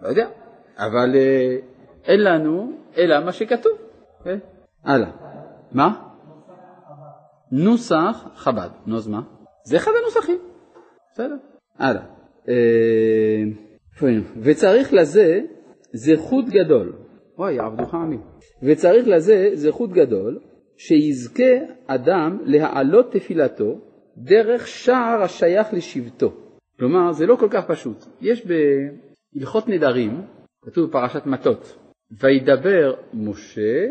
[0.00, 0.28] לא יודע,
[0.78, 1.56] אבל אה,
[2.04, 3.72] אין לנו אלא מה שכתוב.
[4.24, 4.38] כן?
[4.84, 5.10] הלאה.
[5.72, 6.02] מה?
[7.52, 8.68] נוסח חב"ד.
[8.86, 9.20] נו, אז מה?
[9.64, 10.38] זה אחד הנוסחים.
[11.12, 11.36] בסדר.
[11.78, 12.02] הלאה.
[12.48, 13.42] אה,
[14.42, 15.40] וצריך לזה
[15.92, 16.92] זכות גדול.
[17.38, 18.18] אוי, עבדוך עמי.
[18.62, 20.38] וצריך לזה זכות גדול,
[20.76, 21.52] שיזכה
[21.86, 23.78] אדם להעלות תפילתו
[24.16, 26.32] דרך שער השייך לשבטו.
[26.78, 28.04] כלומר, זה לא כל כך פשוט.
[28.20, 30.22] יש בהלכות נדרים,
[30.64, 31.78] כתוב בפרשת מטות,
[32.20, 33.86] וידבר משה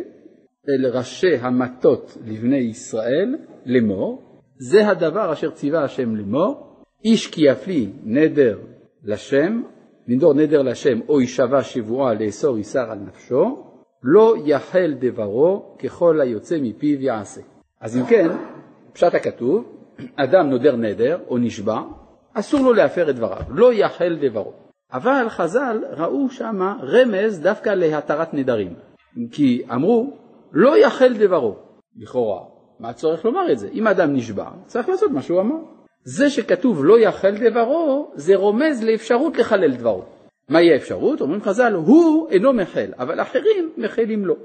[0.69, 4.21] אל ראשי המטות לבני ישראל לאמור,
[4.58, 8.60] זה הדבר אשר ציווה השם לאמור, איש כי יפלי נדר
[9.04, 9.62] לשם,
[10.12, 13.63] לנדור נדר לשם או יישבע שבועה לאסור איסר על נפשו,
[14.04, 17.41] לא יחל דברו ככל היוצא מפיו יעשה.
[17.82, 18.28] אז אם כן,
[18.93, 19.65] פשט הכתוב,
[20.15, 21.82] אדם נודר נדר או נשבע,
[22.34, 24.54] אסור לו להפר את דבריו, לא יחל דברו.
[24.93, 28.74] אבל חז"ל ראו שמה רמז דווקא להתרת נדרים,
[29.32, 30.17] כי אמרו
[30.52, 31.56] לא יחל דברו,
[31.97, 32.41] לכאורה.
[32.80, 33.69] מה הצורך לומר את זה?
[33.74, 35.56] אם אדם נשבע, צריך לעשות מה שהוא אמר.
[36.03, 40.03] זה שכתוב לא יחל דברו, זה רומז לאפשרות לחלל דברו.
[40.49, 41.21] מהי האפשרות?
[41.21, 44.35] אומרים חז"ל, הוא אינו מחל, אבל אחרים מחלים לו.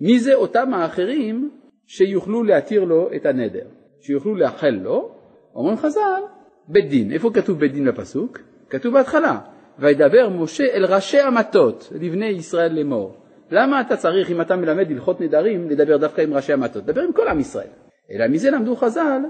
[0.00, 1.50] מי זה אותם האחרים
[1.86, 3.64] שיוכלו להתיר לו את הנדר,
[4.00, 5.10] שיוכלו לאחל לו?
[5.54, 6.22] אומרים חז"ל,
[6.68, 7.12] בית דין.
[7.12, 8.38] איפה כתוב בית דין בפסוק?
[8.70, 9.38] כתוב בהתחלה,
[9.78, 13.16] וידבר משה אל ראשי המטות, לבני ישראל לאמור.
[13.50, 16.84] למה אתה צריך, אם אתה מלמד הלכות נדרים, לדבר דווקא עם ראשי המטות?
[16.84, 17.68] דבר עם כל עם ישראל.
[18.10, 19.20] אלא מזה למדו חז"ל,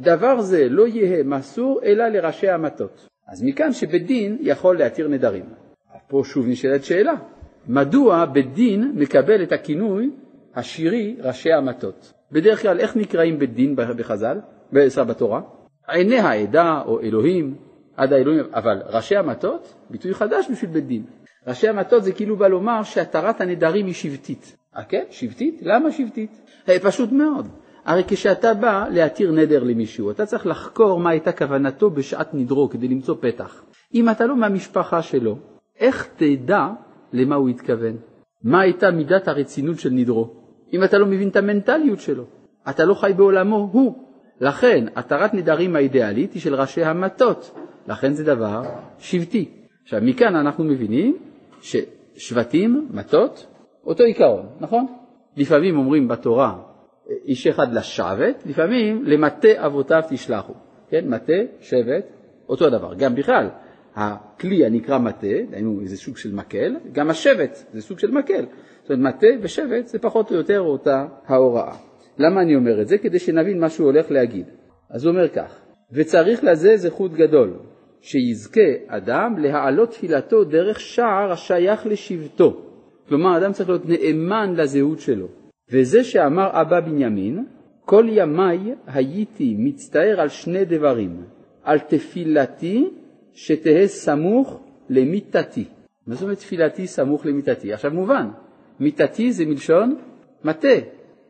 [0.00, 3.08] דבר זה לא יהא מסור אלא לראשי המטות.
[3.28, 5.44] אז מכאן שבית דין יכול להתיר נדרים.
[6.08, 7.14] פה שוב נשאלת שאלה,
[7.68, 10.10] מדוע בית דין מקבל את הכינוי
[10.54, 12.12] השירי ראשי המטות?
[12.32, 14.38] בדרך כלל איך נקראים בית דין בחז"ל,
[15.06, 15.40] בתורה?
[15.88, 17.54] עיני העדה או אלוהים,
[17.96, 21.02] עד האלוהים, אבל ראשי המטות, ביטוי חדש בשביל בית דין.
[21.46, 24.56] ראשי המטות זה כאילו בא לומר שהתרת הנדרים היא שבטית.
[24.76, 25.04] אה כן?
[25.10, 25.60] שבטית?
[25.62, 26.30] למה שבטית?
[26.68, 27.48] אה, פשוט מאוד.
[27.86, 32.88] הרי כשאתה בא להתיר נדר למישהו, אתה צריך לחקור מה הייתה כוונתו בשעת נדרו כדי
[32.88, 33.62] למצוא פתח.
[33.94, 35.36] אם אתה לא מהמשפחה שלו,
[35.80, 36.68] איך תדע
[37.12, 37.96] למה הוא התכוון?
[38.44, 40.34] מה הייתה מידת הרצינות של נדרו?
[40.72, 42.24] אם אתה לא מבין את המנטליות שלו,
[42.68, 43.94] אתה לא חי בעולמו הוא.
[44.40, 48.62] לכן, התרת נדרים האידיאלית היא של ראשי המטות, לכן זה דבר
[48.98, 49.48] שבטי.
[49.82, 51.16] עכשיו, מכאן אנחנו מבינים
[51.60, 53.46] ששבטים, מטות,
[53.84, 54.86] אותו עיקרון, נכון?
[55.36, 56.56] לפעמים אומרים בתורה
[57.24, 60.52] איש אחד לשבט, לפעמים למטה אבותיו תשלחו,
[60.88, 61.08] כן?
[61.08, 62.06] מטה, שבט,
[62.48, 62.94] אותו דבר.
[62.94, 63.48] גם בכלל,
[63.94, 68.46] הכלי הנקרא מטה, דהיינו איזה סוג של מקל, גם השבט זה סוג של מקל.
[68.82, 71.76] זאת אומרת, מטה ושבט זה פחות או יותר אותה ההוראה.
[72.18, 72.98] למה אני אומר את זה?
[72.98, 74.46] כדי שנבין מה שהוא הולך להגיד.
[74.90, 75.60] אז הוא אומר כך,
[75.92, 77.52] וצריך לזה זכות גדול,
[78.00, 82.62] שיזכה אדם להעלות תפילתו דרך שער השייך לשבטו.
[83.08, 85.45] כלומר, אדם צריך להיות נאמן לזהות שלו.
[85.70, 87.44] וזה שאמר אבא בנימין,
[87.84, 91.24] כל ימיי הייתי מצטער על שני דברים,
[91.62, 92.88] על תפילתי
[93.32, 95.64] שתהא סמוך למיתתי.
[96.06, 97.72] מה זאת אומרת תפילתי סמוך למיתתי?
[97.72, 98.28] עכשיו מובן,
[98.80, 99.96] מיתתי זה מלשון
[100.44, 100.68] מטה,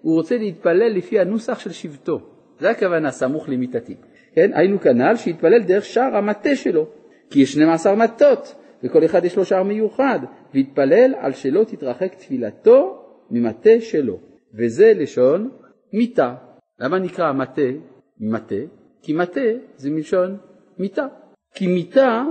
[0.03, 2.21] הוא רוצה להתפלל לפי הנוסח של שבטו,
[2.61, 3.95] זה הכוונה סמוך למיתתי.
[4.35, 6.87] כן, היינו כנ"ל שיתפלל דרך שער המטה שלו,
[7.31, 10.19] כי יש 12 מטות, וכל אחד יש לו שער מיוחד,
[10.55, 14.19] ויתפלל על שלא תתרחק תפילתו ממטה שלו,
[14.55, 15.51] וזה לשון
[15.93, 16.35] מיתה.
[16.81, 17.63] למה נקרא מטה
[18.21, 18.55] מטה?
[19.03, 19.41] כי מטה
[19.77, 20.37] זה מלשון
[20.79, 21.07] מיתה.
[21.55, 22.25] כי מיתה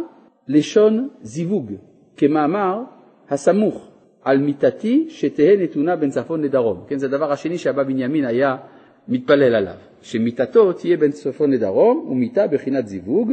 [0.47, 1.71] לשון זיווג,
[2.17, 2.83] כמאמר
[3.29, 3.91] הסמוך
[4.23, 6.83] על מיתתי שתהא נתונה בין צפון לדרום.
[6.87, 8.57] כן, זה הדבר השני שאבא בנימין היה
[9.07, 13.31] מתפלל עליו, שמיתתו תהיה בין צפון לדרום ומיתה בחינת זיווג,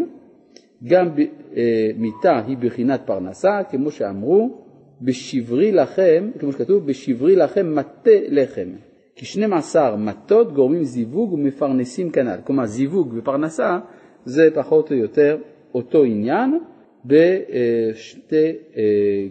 [0.85, 1.09] גם
[1.57, 4.62] אה, מיתה היא בחינת פרנסה, כמו שאמרו,
[5.03, 8.69] בשברי לכם, כמו שכתוב, בשברי לכם מטה לחם.
[9.17, 12.39] כי 12 מטות גורמים זיווג ומפרנסים כנ"ל.
[12.45, 13.79] כלומר, זיווג ופרנסה
[14.25, 15.37] זה פחות או יותר
[15.75, 16.59] אותו עניין
[17.05, 18.83] בשתי אה,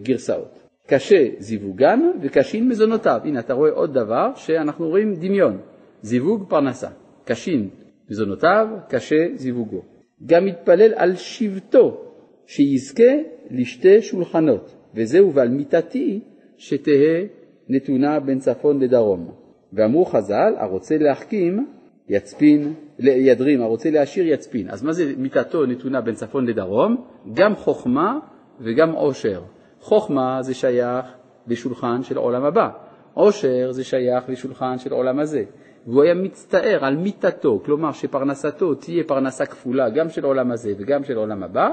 [0.02, 0.58] גרסאות.
[0.86, 3.20] קשה זיווגן וקשין מזונותיו.
[3.24, 5.58] הנה, אתה רואה עוד דבר שאנחנו רואים דמיון.
[6.02, 6.88] זיווג פרנסה.
[7.24, 7.68] קשין
[8.10, 9.82] מזונותיו, קשה זיווגו.
[10.26, 12.00] גם מתפלל על שבטו,
[12.46, 13.12] שיזכה
[13.50, 14.81] לשתי שולחנות.
[14.94, 16.20] וזהו ועל מיתתי
[16.56, 17.24] שתהא
[17.68, 19.32] נתונה בין צפון לדרום.
[19.72, 21.66] ואמרו חז"ל, הרוצה להחכים
[22.08, 24.70] יצפין, ידרים, הרוצה להשאיר יצפין.
[24.70, 27.04] אז מה זה מיתתו נתונה בין צפון לדרום?
[27.34, 28.18] גם חוכמה
[28.60, 29.42] וגם עושר.
[29.80, 31.06] חוכמה זה שייך
[31.46, 32.68] לשולחן של עולם הבא,
[33.14, 35.44] עושר זה שייך לשולחן של עולם הזה.
[35.86, 41.04] והוא היה מצטער על מיתתו, כלומר שפרנסתו תהיה פרנסה כפולה גם של עולם הזה וגם
[41.04, 41.70] של עולם הבא,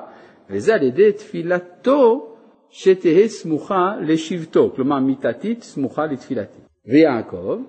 [0.49, 2.28] וזה על ידי תפילתו
[2.69, 6.59] שתהא סמוכה לשבטו, כלומר מיתתית סמוכה לתפילתי.
[6.85, 7.59] ויעקב,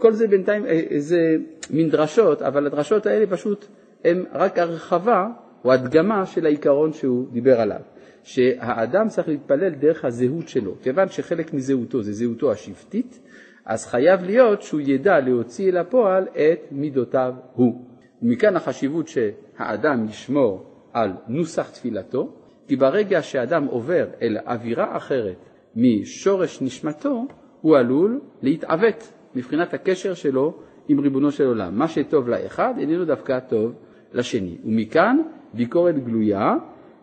[0.00, 1.36] כל זה בינתיים אה, זה
[1.70, 3.66] מין דרשות, אבל הדרשות האלה פשוט
[4.04, 5.26] הן רק הרחבה
[5.64, 7.80] או הדגמה של העיקרון שהוא דיבר עליו,
[8.22, 13.20] שהאדם צריך להתפלל דרך הזהות שלו, כיוון שחלק מזהותו זה זהותו השבטית,
[13.64, 17.84] אז חייב להיות שהוא ידע להוציא אל הפועל את מידותיו הוא.
[18.22, 25.36] ומכאן החשיבות שהאדם ישמור על נוסח תפילתו, כי ברגע שאדם עובר אל אווירה אחרת
[25.76, 27.26] משורש נשמתו,
[27.60, 30.54] הוא עלול להתעוות מבחינת הקשר שלו
[30.88, 31.78] עם ריבונו של עולם.
[31.78, 33.72] מה שטוב לאחד איננו דווקא טוב
[34.12, 34.56] לשני.
[34.64, 35.16] ומכאן
[35.54, 36.54] ביקורת גלויה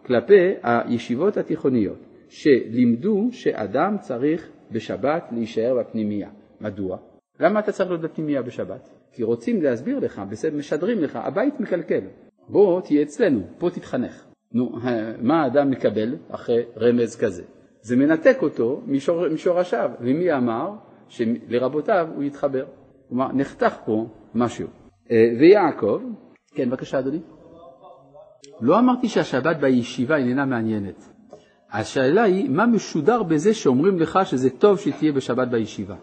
[0.06, 1.97] כלפי הישיבות התיכוניות,
[2.30, 6.30] שלימדו שאדם צריך בשבת להישאר בפנימייה.
[6.62, 6.97] מדוע?
[7.39, 8.89] למה אתה צריך להיות בפנימייה בשבת?
[9.12, 10.21] כי רוצים להסביר לך,
[10.54, 12.02] משדרים לך, הבית מקלקל,
[12.50, 14.31] בוא תהיה אצלנו, פה תתחנך.
[14.54, 14.72] נו,
[15.22, 17.44] מה האדם מקבל אחרי רמז כזה?
[17.82, 20.72] זה מנתק אותו משור, משורשיו, ומי אמר
[21.08, 22.66] שלרבותיו הוא יתחבר?
[23.10, 24.68] כלומר, נחתך פה משהו.
[25.12, 26.02] אה, ויעקב,
[26.56, 27.20] כן, בבקשה אדוני.
[28.62, 31.10] לא אמרתי שהשבת בישיבה איננה מעניינת.
[31.72, 35.96] השאלה היא, מה משודר בזה שאומרים לך שזה טוב שתהיה בשבת בישיבה?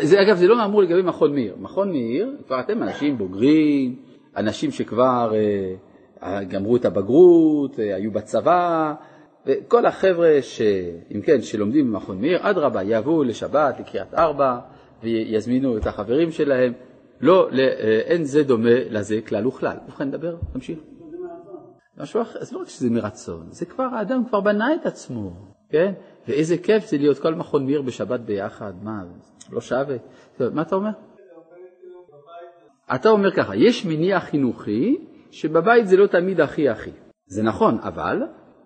[0.00, 1.56] זה, אגב, זה לא אמור לגבי מכון מאיר.
[1.58, 3.96] מכון מאיר, כבר אתם אנשים בוגרים,
[4.36, 5.74] אנשים שכבר אה,
[6.48, 8.94] גמרו את הבגרות, היו בצבא,
[9.46, 14.58] וכל החבר'ה שאם כן, שלומדים במכון מאיר, אדרבה, יבואו לשבת, לקריית ארבע,
[15.02, 16.72] ויזמינו את החברים שלהם.
[17.20, 17.62] לא, לא,
[18.06, 19.76] אין זה דומה לזה כלל וכלל.
[19.86, 20.78] ובכן, נדבר, נמשיך.
[21.98, 25.32] משהו אחר, זה לא רק שזה מרצון, זה כבר, האדם כבר בנה את עצמו,
[25.70, 25.92] כן?
[26.28, 29.04] ואיזה כיף זה להיות כל מכון מיר בשבת ביחד, מה,
[29.52, 29.96] לא שווה?
[30.40, 30.90] מה אתה אומר?
[32.94, 34.96] אתה אומר ככה, יש מניע חינוכי
[35.30, 36.90] שבבית זה לא תמיד הכי הכי.
[37.26, 38.22] זה נכון, אבל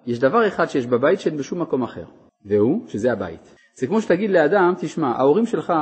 [0.06, 2.04] יש דבר אחד שיש בבית שאין בשום מקום אחר,
[2.44, 3.56] והוא שזה הבית.
[3.78, 5.72] זה כמו שתגיד לאדם, תשמע, ההורים שלך,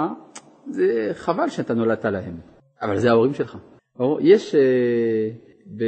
[0.71, 2.37] זה חבל שאתה נולדת להם,
[2.83, 3.59] אבל זה ההורים שלך.
[4.21, 4.61] יש אה,
[5.77, 5.85] ב,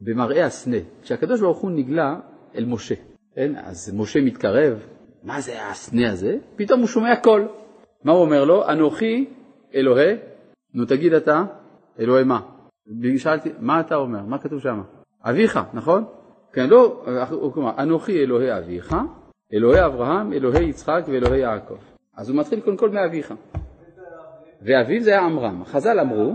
[0.00, 2.16] במראה הסנה, כשהקדוש ברוך הוא נגלה
[2.54, 2.94] אל משה,
[3.34, 3.52] כן?
[3.56, 4.86] אז משה מתקרב,
[5.22, 6.36] מה זה הסנה הזה?
[6.56, 7.48] פתאום הוא שומע קול.
[8.04, 8.68] מה הוא אומר לו?
[8.68, 9.24] אנוכי
[9.74, 10.14] אלוהי,
[10.74, 11.44] נו תגיד אתה,
[12.00, 12.40] אלוהי מה?
[13.16, 14.22] שאלתי, מה אתה אומר?
[14.22, 14.82] מה כתוב שם?
[15.24, 16.04] אביך, נכון?
[16.52, 17.04] כן, לא,
[17.54, 18.96] כלומר, אנוכי אלוהי אביך,
[19.54, 21.76] אלוהי אברהם, אלוהי יצחק ואלוהי יעקב.
[22.16, 23.34] אז הוא מתחיל קודם כל מאביך.
[24.62, 25.64] ואביו זה היה עמרם.
[25.64, 26.32] חז"ל אמרו,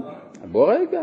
[0.52, 1.02] בוא רגע,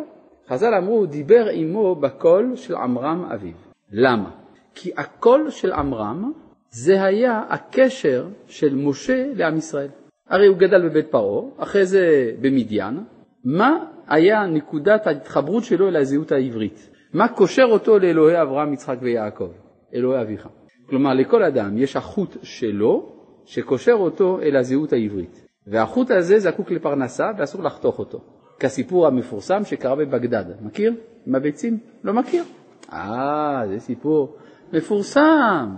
[0.49, 3.53] חז"ל אמרו, הוא דיבר עמו בקול של עמרם אביו.
[3.93, 4.31] למה?
[4.75, 6.33] כי הקול של עמרם
[6.71, 9.89] זה היה הקשר של משה לעם ישראל.
[10.29, 13.05] הרי הוא גדל בבית פרעה, אחרי זה במדיין.
[13.45, 16.91] מה היה נקודת ההתחברות שלו אל הזהות העברית?
[17.13, 19.51] מה קושר אותו לאלוהי אברהם, יצחק ויעקב?
[19.95, 20.49] אלוהי אביך.
[20.89, 23.13] כלומר, לכל אדם יש החוט שלו
[23.45, 25.47] שקושר אותו אל הזהות העברית.
[25.67, 28.19] והחוט הזה זקוק לפרנסה ואסור לחתוך אותו.
[28.61, 30.45] כסיפור המפורסם שקרה בבגדד.
[30.61, 30.95] מכיר?
[31.27, 31.79] עם הביצים?
[32.05, 32.45] לא מכיר.
[32.93, 34.37] אה, זה סיפור
[34.73, 35.75] מפורסם,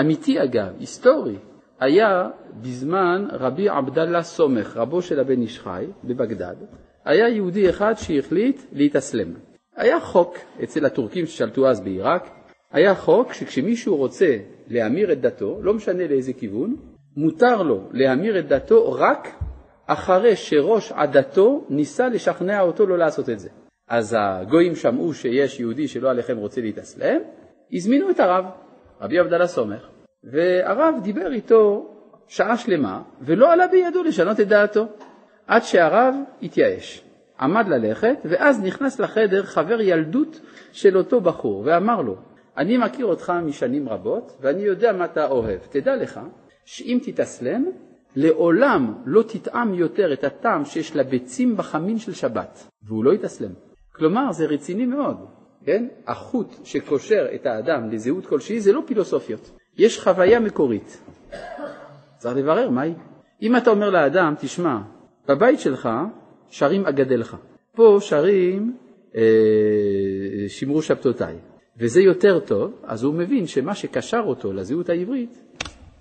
[0.00, 1.36] אמיתי אגב, היסטורי.
[1.80, 2.28] היה
[2.62, 6.54] בזמן רבי עבדאללה סומך, רבו של הבן איש חי בבגדד,
[7.04, 9.34] היה יהודי אחד שהחליט להתאסלם.
[9.76, 12.30] היה חוק אצל הטורקים ששלטו אז בעיראק,
[12.72, 14.36] היה חוק שכשמישהו רוצה
[14.68, 16.76] להמיר את דתו, לא משנה לאיזה כיוון,
[17.16, 19.28] מותר לו להמיר את דתו רק
[19.86, 23.48] אחרי שראש עדתו ניסה לשכנע אותו לא לעשות את זה.
[23.88, 27.20] אז הגויים שמעו שיש יהודי שלא עליכם רוצה להתאסלם,
[27.72, 28.44] הזמינו את הרב,
[29.00, 29.88] רבי עבדאללה סומך,
[30.24, 31.90] והרב דיבר איתו
[32.28, 34.86] שעה שלמה, ולא עלה בידו לשנות את דעתו,
[35.50, 37.02] עד שהרב התייאש.
[37.40, 40.40] עמד ללכת, ואז נכנס לחדר חבר ילדות
[40.72, 42.16] של אותו בחור, ואמר לו,
[42.56, 45.58] אני מכיר אותך משנים רבות, ואני יודע מה אתה אוהב.
[45.70, 46.20] תדע לך,
[46.64, 47.64] שאם תתאסלם,
[48.16, 53.52] לעולם לא תטעם יותר את הטעם שיש לביצים בחמין של שבת, והוא לא יתאסלם.
[53.92, 55.16] כלומר, זה רציני מאוד,
[55.64, 55.86] כן?
[56.06, 61.02] החוט שקושר את האדם לזהות כלשהי זה לא פילוסופיות, יש חוויה מקורית.
[62.16, 62.94] צריך לברר מהי.
[63.42, 64.78] אם אתה אומר לאדם, תשמע,
[65.30, 65.88] בבית שלך
[66.48, 67.36] שרים אגדלך,
[67.76, 68.76] פה שרים
[69.16, 69.22] אה,
[70.48, 71.36] שמרו שבתותיי,
[71.78, 75.42] וזה יותר טוב, אז הוא מבין שמה שקשר אותו לזהות העברית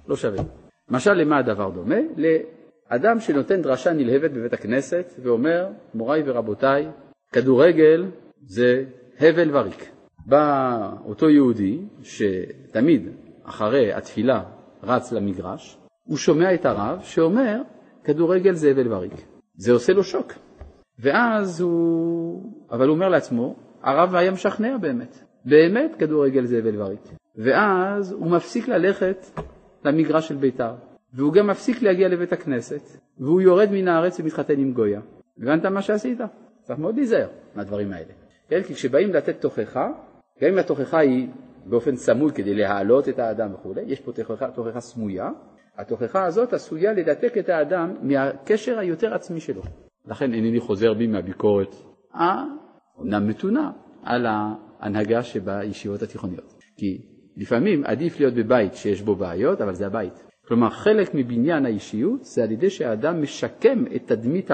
[0.08, 0.44] לא שווה.
[0.90, 1.96] משל למה הדבר דומה?
[2.18, 6.88] לאדם שנותן דרשה נלהבת בבית הכנסת ואומר, מוריי ורבותיי,
[7.32, 8.06] כדורגל
[8.46, 8.84] זה
[9.20, 9.90] הבל וריק.
[10.26, 13.10] בא אותו יהודי שתמיד
[13.44, 14.44] אחרי התפילה
[14.84, 17.62] רץ למגרש, הוא שומע את הרב שאומר,
[18.10, 19.14] כדורגל זה הבל וריק.
[19.56, 20.34] זה עושה לו שוק.
[21.00, 25.24] ואז הוא, אבל הוא אומר לעצמו, הרב היה משכנע באמת.
[25.46, 27.02] באמת כדורגל זה הבל וריק.
[27.36, 29.26] ואז הוא מפסיק ללכת
[29.86, 30.74] למגרש של בית"ר,
[31.14, 32.82] והוא גם מפסיק להגיע לבית הכנסת,
[33.20, 35.02] והוא יורד מן הארץ ומתחתן עם גויה.
[35.38, 36.20] הבנת מה שעשית?
[36.62, 38.14] צריך מאוד להיזהר מהדברים האלה.
[38.48, 38.64] כן?
[38.64, 39.88] כי כשבאים לתת תוכחה,
[40.42, 41.28] גם אם התוכחה היא
[41.66, 45.30] באופן סמוי כדי להעלות את האדם וכולי, יש פה תוכחה, תוכחה סמויה,
[45.80, 49.62] התוכחה הזאת עשויה לדתק את האדם מהקשר היותר עצמי שלו.
[50.06, 51.76] לכן אינני חוזר בי מהביקורת
[52.14, 53.72] האומנם מתונה
[54.04, 56.54] על ההנהגה שבישיבות התיכוניות.
[56.78, 57.02] כי
[57.38, 60.24] לפעמים עדיף להיות בבית שיש בו בעיות, אבל זה הבית.
[60.48, 64.52] כלומר, חלק מבניין האישיות זה על ידי שהאדם משקם את תדמית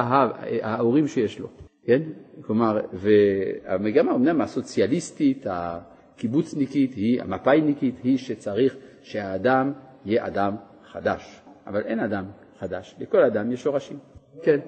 [0.62, 1.48] ההורים שיש לו.
[1.86, 2.02] כן?
[2.42, 9.72] כלומר, והמגמה אמנם הסוציאליסטית, הקיבוצניקית, היא, המפא"יניקית, היא שצריך שהאדם
[10.06, 10.56] יהיה אדם
[10.96, 11.42] חדש.
[11.68, 12.26] אבל אין אדם
[12.60, 13.98] חדש, לכל אדם יש שורשים.
[14.44, 14.60] כן.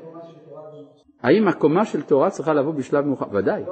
[1.22, 3.26] האם הקומה של תורה צריכה לבוא בשלב מאוחר?
[3.32, 3.64] ודאי.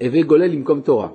[0.00, 1.08] הווה גולל למקום תורה.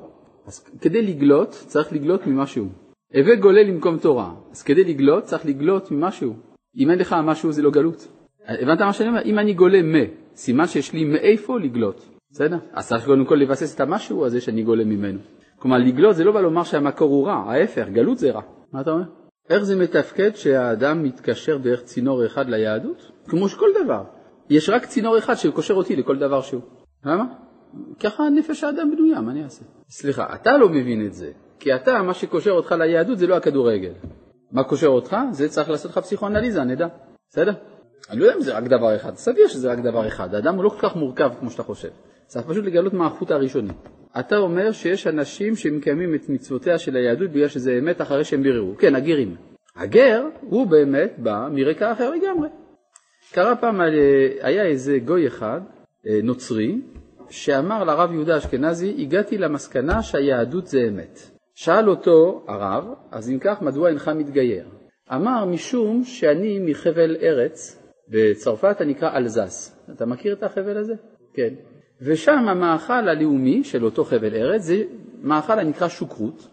[0.48, 2.66] אז כדי לגלות, צריך לגלות ממשהו.
[3.14, 4.34] הווה גולל למקום תורה.
[4.52, 6.34] אז כדי לגלות, צריך לגלות ממשהו.
[6.78, 8.08] אם אין לך משהו זה לא גלות.
[8.48, 9.22] הבנת מה שאני אומר?
[9.22, 9.96] אם אני גולה מ,
[10.36, 12.10] סימן שיש לי מאיפה לגלות.
[12.32, 12.58] בסדר?
[12.74, 15.20] אז צריך קודם כל לבסס את המשהו הזה שאני גולה ממנו.
[15.60, 18.42] כלומר, לגלות זה לא בא לומר שהמקור הוא רע, ההפך, גלות זה רע.
[18.74, 19.06] מה אתה אומר?
[19.50, 23.12] איך זה מתפקד שהאדם מתקשר דרך צינור אחד ליהדות?
[23.28, 24.04] כמו שכל דבר.
[24.50, 26.62] יש רק צינור אחד שקושר אותי לכל דבר שהוא.
[27.06, 27.26] למה?
[28.00, 29.66] ככה נפש האדם בנויה, מה אני אעשה?
[29.90, 33.92] סליחה, אתה לא מבין את זה, כי אתה, מה שקושר אותך ליהדות זה לא הכדורגל.
[34.52, 35.18] מה קושר אותך?
[35.32, 36.88] זה צריך לעשות לך פסיכואנליזה, נדע.
[37.30, 37.54] בסדר?
[38.10, 40.64] אני לא יודע אם זה רק דבר אחד, סביר שזה רק דבר אחד, האדם הוא
[40.64, 41.90] לא כל כך מורכב כמו שאתה חושב,
[42.26, 43.74] צריך פשוט לגלות מה החוט הראשוני.
[44.20, 48.76] אתה אומר שיש אנשים שמקיימים את מצוותיה של היהדות בגלל שזה אמת אחרי שהם ביררו.
[48.78, 49.36] כן, הגרים.
[49.76, 52.50] הגר הוא באמת בא מרקע אחר לגמרי.
[53.34, 53.82] קרה פעם,
[54.42, 55.62] היה איזה גוי אחד,
[56.08, 56.82] אה, נוצרי,
[57.30, 61.20] שאמר לרב יהודה אשכנזי, הגעתי למסקנה שהיהדות זה אמת.
[61.56, 64.68] שאל אותו הרב, אז אם כך, מדוע אינך מתגייר?
[65.14, 69.86] אמר, משום שאני מחבל ארץ, בצרפת הנקרא אלזס.
[69.96, 70.94] אתה מכיר את החבל הזה?
[71.34, 71.54] כן.
[72.02, 74.84] ושם המאכל הלאומי של אותו חבל ארץ זה
[75.22, 76.48] מאכל הנקרא שוקרות,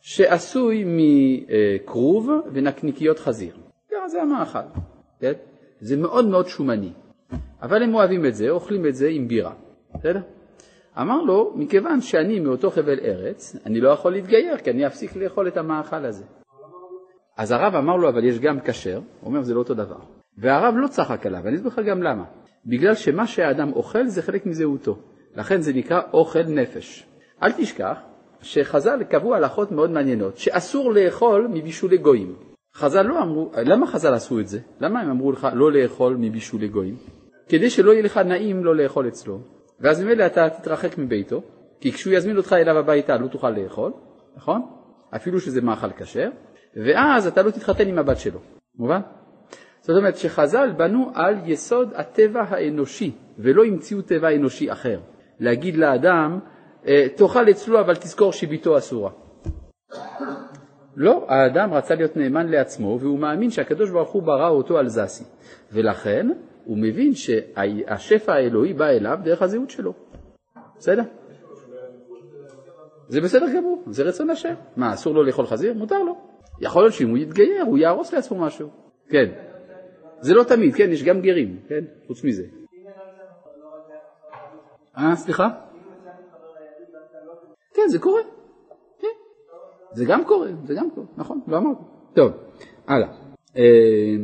[0.00, 3.56] שעשוי מכרוב ונקניקיות חזיר.
[4.06, 4.58] זה המאכל,
[5.20, 5.32] כן?
[5.80, 6.92] זה מאוד מאוד שומני,
[7.62, 9.52] אבל הם אוהבים את זה, אוכלים את זה עם בירה,
[9.94, 10.20] בסדר?
[11.00, 15.48] אמר לו, מכיוון שאני מאותו חבל ארץ, אני לא יכול להתגייר, כי אני אפסיק לאכול
[15.48, 16.24] את המאכל הזה.
[17.36, 20.19] אז הרב אמר לו, אבל יש גם כשר, הוא אומר, זה לא אותו דבר.
[20.40, 22.24] והרב לא צחק עליו, אני אסביר לך גם למה.
[22.66, 24.98] בגלל שמה שהאדם אוכל זה חלק מזהותו,
[25.36, 27.06] לכן זה נקרא אוכל נפש.
[27.42, 27.96] אל תשכח
[28.42, 32.36] שחז"ל קבעו הלכות מאוד מעניינות, שאסור לאכול מבישולי גויים.
[32.74, 34.58] חז"ל לא אמרו, למה חז"ל עשו את זה?
[34.80, 36.96] למה הם אמרו לך לא לאכול מבישולי גויים?
[37.48, 39.40] כדי שלא יהיה לך נעים לא לאכול אצלו,
[39.80, 41.42] ואז ממילא אתה תתרחק מביתו,
[41.80, 43.92] כי כשהוא יזמין אותך אליו הביתה לא תוכל לאכול,
[44.36, 44.62] נכון?
[45.16, 46.28] אפילו שזה מאכל כשר,
[46.76, 48.40] ואז אתה לא תתחתן עם הבת שלו,
[48.78, 49.00] מובן?
[49.90, 55.00] זאת אומרת שחז"ל בנו על יסוד הטבע האנושי, ולא המציאו טבע אנושי אחר.
[55.40, 56.38] להגיד לאדם,
[56.86, 59.10] אה, תאכל אצלו אבל תזכור שביתו אסורה.
[60.96, 65.24] לא, האדם רצה להיות נאמן לעצמו והוא מאמין שהקדוש ברוך הוא ברא אותו על זסי
[65.72, 66.28] ולכן
[66.64, 69.92] הוא מבין שהשפע האלוהי בא אליו דרך הזהות שלו.
[70.78, 71.02] בסדר?
[73.08, 74.54] זה בסדר גמור, זה רצון השם.
[74.76, 75.74] מה, אסור לו לאכול חזיר?
[75.74, 76.18] מותר לו.
[76.60, 78.68] יכול להיות שאם הוא יתגייר הוא יהרוס לעצמו משהו.
[79.08, 79.49] כן.
[80.20, 82.44] זה לא תמיד, כן, יש גם גרים, כן, חוץ מזה.
[84.98, 85.48] אה, סליחה?
[87.74, 88.22] כן, זה קורה.
[89.00, 89.08] כן.
[89.92, 91.82] זה גם קורה, זה גם קורה, נכון, לא אמרתי.
[92.14, 92.32] טוב,
[92.86, 93.08] הלאה.
[93.56, 94.16] אה,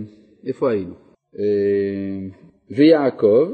[0.46, 0.94] איפה היינו?
[1.38, 2.36] אה,
[2.76, 3.48] ויעקב,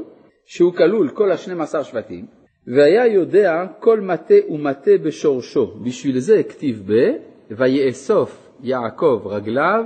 [0.45, 2.25] שהוא כלול כל השנים עשר שבטים,
[2.67, 5.73] והיה יודע כל מטה ומטה בשורשו.
[5.83, 6.93] בשביל זה כתיב ב,
[7.57, 9.83] ויאסוף יעקב רגליו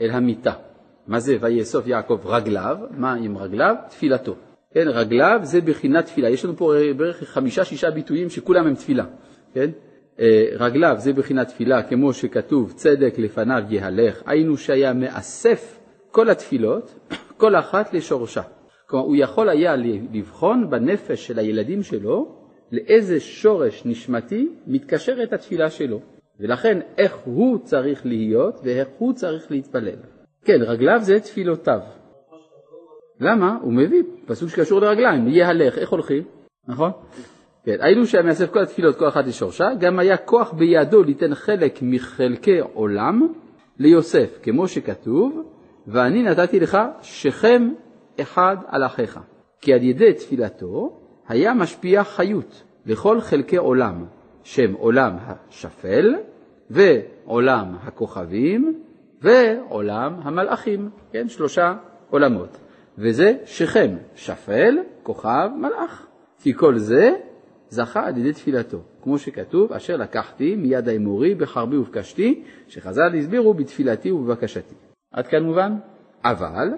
[0.00, 0.65] אל המיטה.
[1.06, 2.76] מה זה ויאסוף יעקב רגליו?
[2.90, 3.74] מה עם רגליו?
[3.88, 4.34] תפילתו.
[4.74, 6.28] כן, רגליו זה בחינת תפילה.
[6.28, 9.04] יש לנו פה בערך חמישה-שישה ביטויים שכולם הם תפילה.
[9.54, 9.70] כן?
[10.20, 15.78] אה, רגליו זה בחינת תפילה, כמו שכתוב צדק לפניו יהלך, היינו שהיה מאסף
[16.10, 18.42] כל התפילות, כל אחת לשורשה.
[18.86, 19.76] כלומר, הוא יכול היה
[20.12, 22.36] לבחון בנפש של הילדים שלו
[22.72, 26.00] לאיזה שורש נשמתי מתקשרת התפילה שלו,
[26.40, 29.98] ולכן איך הוא צריך להיות ואיך הוא צריך להתפלל.
[30.46, 31.80] כן, רגליו זה תפילותיו.
[33.20, 33.58] למה?
[33.62, 36.22] הוא מביא פסוק שקשור לרגליים, יהיה הלך, איך הולכים?
[36.68, 36.90] נכון?
[37.64, 41.78] כן, היינו שם מאסף כל התפילות, כל אחת לשורשה, גם היה כוח בידו ליתן חלק
[41.82, 43.28] מחלקי עולם
[43.78, 45.42] ליוסף, כמו שכתוב,
[45.86, 47.72] ואני נתתי לך שכם
[48.20, 49.20] אחד על אחיך.
[49.60, 54.04] כי על ידי תפילתו היה משפיע חיות לכל חלקי עולם,
[54.42, 56.14] שם עולם השפל
[56.70, 58.85] ועולם הכוכבים
[59.22, 61.74] ועולם המלאכים, כן, שלושה
[62.10, 62.58] עולמות.
[62.98, 66.06] וזה שכם, שפל, כוכב, מלאך.
[66.42, 67.10] כי כל זה
[67.68, 74.10] זכה על ידי תפילתו, כמו שכתוב, אשר לקחתי מיד האמורי בחרבי ובקשתי, שחז"ל הסבירו בתפילתי
[74.10, 74.74] ובבקשתי.
[75.12, 75.72] עד כאן מובן?
[76.24, 76.68] אבל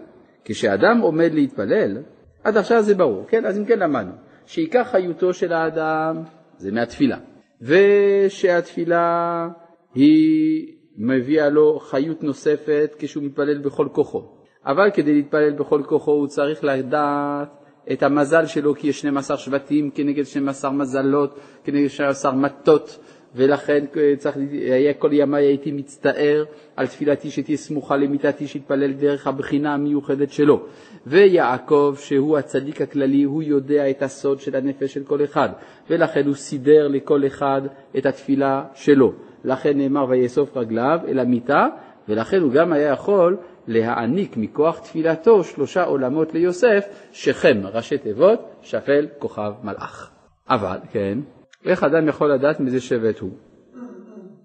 [0.44, 1.98] כשאדם עומד להתפלל,
[2.44, 3.46] עד עכשיו זה ברור, כן?
[3.46, 4.12] אז אם כן למדנו,
[4.46, 6.22] שעיקר חיותו של האדם
[6.56, 7.18] זה מהתפילה,
[7.62, 9.48] ושהתפילה
[9.94, 14.22] היא מביאה לו חיות נוספת כשהוא מתפלל בכל כוחו.
[14.66, 17.48] אבל כדי להתפלל בכל כוחו הוא צריך לדעת
[17.92, 22.98] את המזל שלו, כי יש 12 שבטים כנגד 12 מזלות, כנגד 12 מטות,
[23.34, 23.84] ולכן
[24.18, 26.44] צריך, היה כל ימי הייתי מצטער
[26.76, 30.66] על תפילתי שתהיה סמוכה למיטתי, שיתפלל דרך הבחינה המיוחדת שלו.
[31.06, 35.48] ויעקב, שהוא הצדיק הכללי, הוא יודע את הסוד של הנפש של כל אחד,
[35.90, 37.62] ולכן הוא סידר לכל אחד
[37.98, 39.12] את התפילה שלו.
[39.48, 41.68] לכן נאמר ויאסוף רגליו אל המיטה,
[42.08, 43.36] ולכן הוא גם היה יכול
[43.66, 50.10] להעניק מכוח תפילתו שלושה עולמות ליוסף, שכם ראשי תיבות, שפל, כוכב, מלאך.
[50.48, 51.18] אבל, כן,
[51.64, 53.30] איך אדם יכול לדעת מאיזה שבט הוא?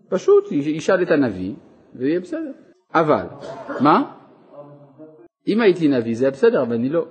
[0.10, 1.54] פשוט ישאל את הנביא
[1.96, 2.52] ויהיה בסדר.
[2.94, 3.26] אבל,
[3.80, 4.12] מה?
[5.48, 7.06] אם הייתי נביא זה היה בסדר, אבל אני לא.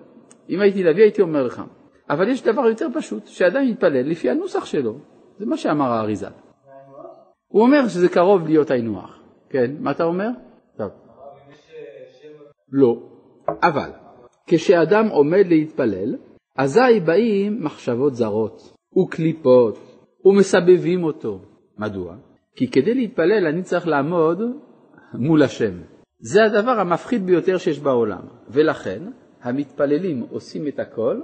[0.50, 1.62] אם הייתי נביא הייתי אומר לך.
[2.10, 4.98] אבל יש דבר יותר פשוט, שאדם יתפלל לפי הנוסח שלו.
[5.38, 6.30] זה מה שאמר האריזל.
[7.52, 9.18] הוא אומר שזה קרוב להיות היינו הך.
[9.50, 10.28] כן, מה אתה אומר?
[10.76, 10.90] טוב.
[12.72, 13.02] לא.
[13.62, 13.90] אבל
[14.46, 16.16] כשאדם עומד להתפלל,
[16.56, 19.78] אזי באים מחשבות זרות, וקליפות,
[20.24, 21.40] ומסבבים אותו.
[21.78, 22.16] מדוע?
[22.56, 24.42] כי כדי להתפלל אני צריך לעמוד
[25.14, 25.72] מול השם.
[26.18, 29.02] זה הדבר המפחיד ביותר שיש בעולם, ולכן
[29.42, 31.20] המתפללים עושים את הכל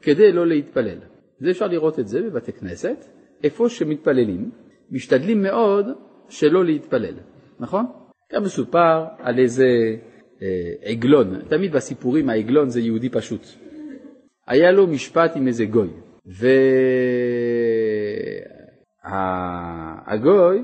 [0.00, 0.98] כדי לא להתפלל.
[1.40, 3.04] זה אפשר לראות את זה בבתי כנסת,
[3.44, 4.50] איפה שמתפללים,
[4.90, 5.86] משתדלים מאוד
[6.28, 7.14] שלא להתפלל,
[7.60, 7.86] נכון?
[8.32, 9.66] גם מסופר על איזה
[10.42, 13.46] אה, עגלון, תמיד בסיפורים העגלון זה יהודי פשוט.
[14.46, 15.90] היה לו משפט עם איזה גוי,
[20.06, 20.62] והגוי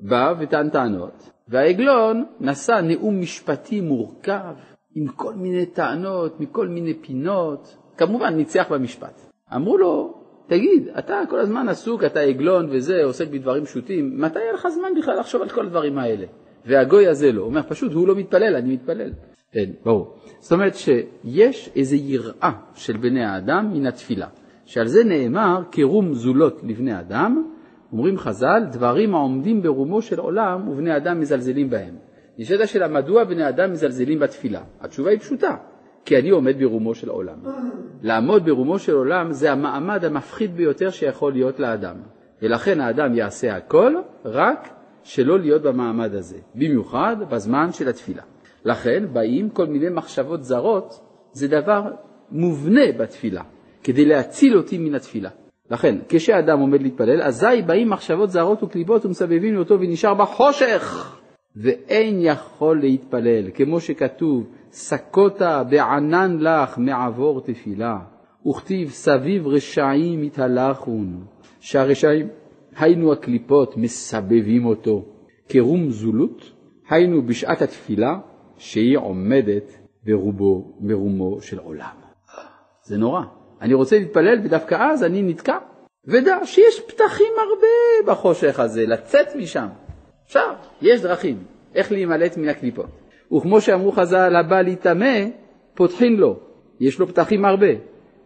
[0.00, 4.54] בא וטען טענות, והעגלון נשא נאום משפטי מורכב,
[4.94, 9.20] עם כל מיני טענות, מכל מיני פינות, כמובן ניצח במשפט.
[9.54, 10.21] אמרו לו,
[10.52, 14.88] תגיד, אתה כל הזמן עסוק, אתה עגלון וזה, עוסק בדברים פשוטים, מתי יהיה לך זמן
[14.98, 16.26] בכלל לחשוב על כל הדברים האלה?
[16.66, 19.10] והגוי הזה לא, הוא אומר פשוט, הוא לא מתפלל, אני מתפלל.
[19.52, 20.14] כן, ברור.
[20.40, 24.26] זאת אומרת שיש איזו יראה של בני האדם מן התפילה,
[24.64, 27.44] שעל זה נאמר קירום זולות לבני אדם,
[27.92, 31.94] אומרים חז"ל, דברים העומדים ברומו של עולם ובני אדם מזלזלים בהם.
[32.38, 34.62] נשאלת השאלה, מדוע בני אדם מזלזלים בתפילה?
[34.80, 35.56] התשובה היא פשוטה,
[36.04, 37.38] כי אני עומד ברומו של עולם.
[38.02, 41.96] לעמוד ברומו של עולם זה המעמד המפחיד ביותר שיכול להיות לאדם,
[42.42, 43.94] ולכן האדם יעשה הכל
[44.24, 44.68] רק
[45.02, 48.22] שלא להיות במעמד הזה, במיוחד בזמן של התפילה.
[48.64, 51.00] לכן באים כל מיני מחשבות זרות,
[51.32, 51.82] זה דבר
[52.30, 53.42] מובנה בתפילה,
[53.84, 55.30] כדי להציל אותי מן התפילה.
[55.70, 61.16] לכן, כשאדם עומד להתפלל, אזי באים מחשבות זרות וקליפות ומסבבים אותו ונשאר בחושך,
[61.56, 67.98] ואין יכול להתפלל, כמו שכתוב, סקותה בענן לך מעבור תפילה,
[68.48, 71.24] וכתיב סביב רשעים יתהלכון,
[71.60, 72.28] שהרשעים
[72.76, 75.04] היינו הקליפות מסבבים אותו
[75.48, 76.52] כרום זולות,
[76.90, 78.18] היינו בשעת התפילה
[78.56, 79.72] שהיא עומדת
[80.04, 81.96] ברובו, ברומו של עולם.
[82.84, 83.22] זה נורא.
[83.60, 85.58] אני רוצה להתפלל ודווקא אז אני נתקע.
[86.06, 89.66] ודע שיש פתחים הרבה בחושך הזה, לצאת משם.
[90.32, 90.52] אפשר,
[90.82, 92.86] יש דרכים איך להימלט מן הקליפות.
[93.32, 95.24] וכמו שאמרו חז"ל, הבא להיטמא,
[95.74, 96.40] פותחים לו.
[96.80, 97.66] יש לו פתחים הרבה.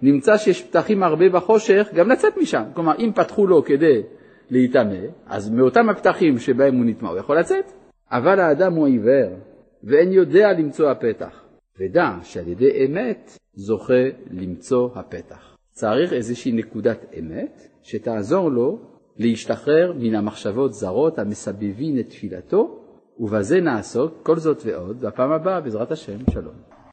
[0.02, 2.62] נמצא שיש פתחים הרבה בחושך, גם לצאת משם.
[2.74, 4.02] כלומר, אם פתחו לו כדי
[4.50, 7.72] להיטמא, אז מאותם הפתחים שבהם הוא נטמע הוא יכול לצאת.
[8.10, 9.36] אבל האדם הוא עיוור,
[9.84, 11.44] ואין יודע למצוא הפתח.
[11.80, 15.56] ודע שעל ידי אמת זוכה למצוא הפתח.
[15.72, 18.78] צריך איזושהי נקודת אמת שתעזור לו
[19.18, 22.78] להשתחרר מן המחשבות זרות המסבבין את תפילתו,
[23.20, 26.75] ובזה נעסוק כל זאת ועוד בפעם הבאה בעזרת השם, שלום.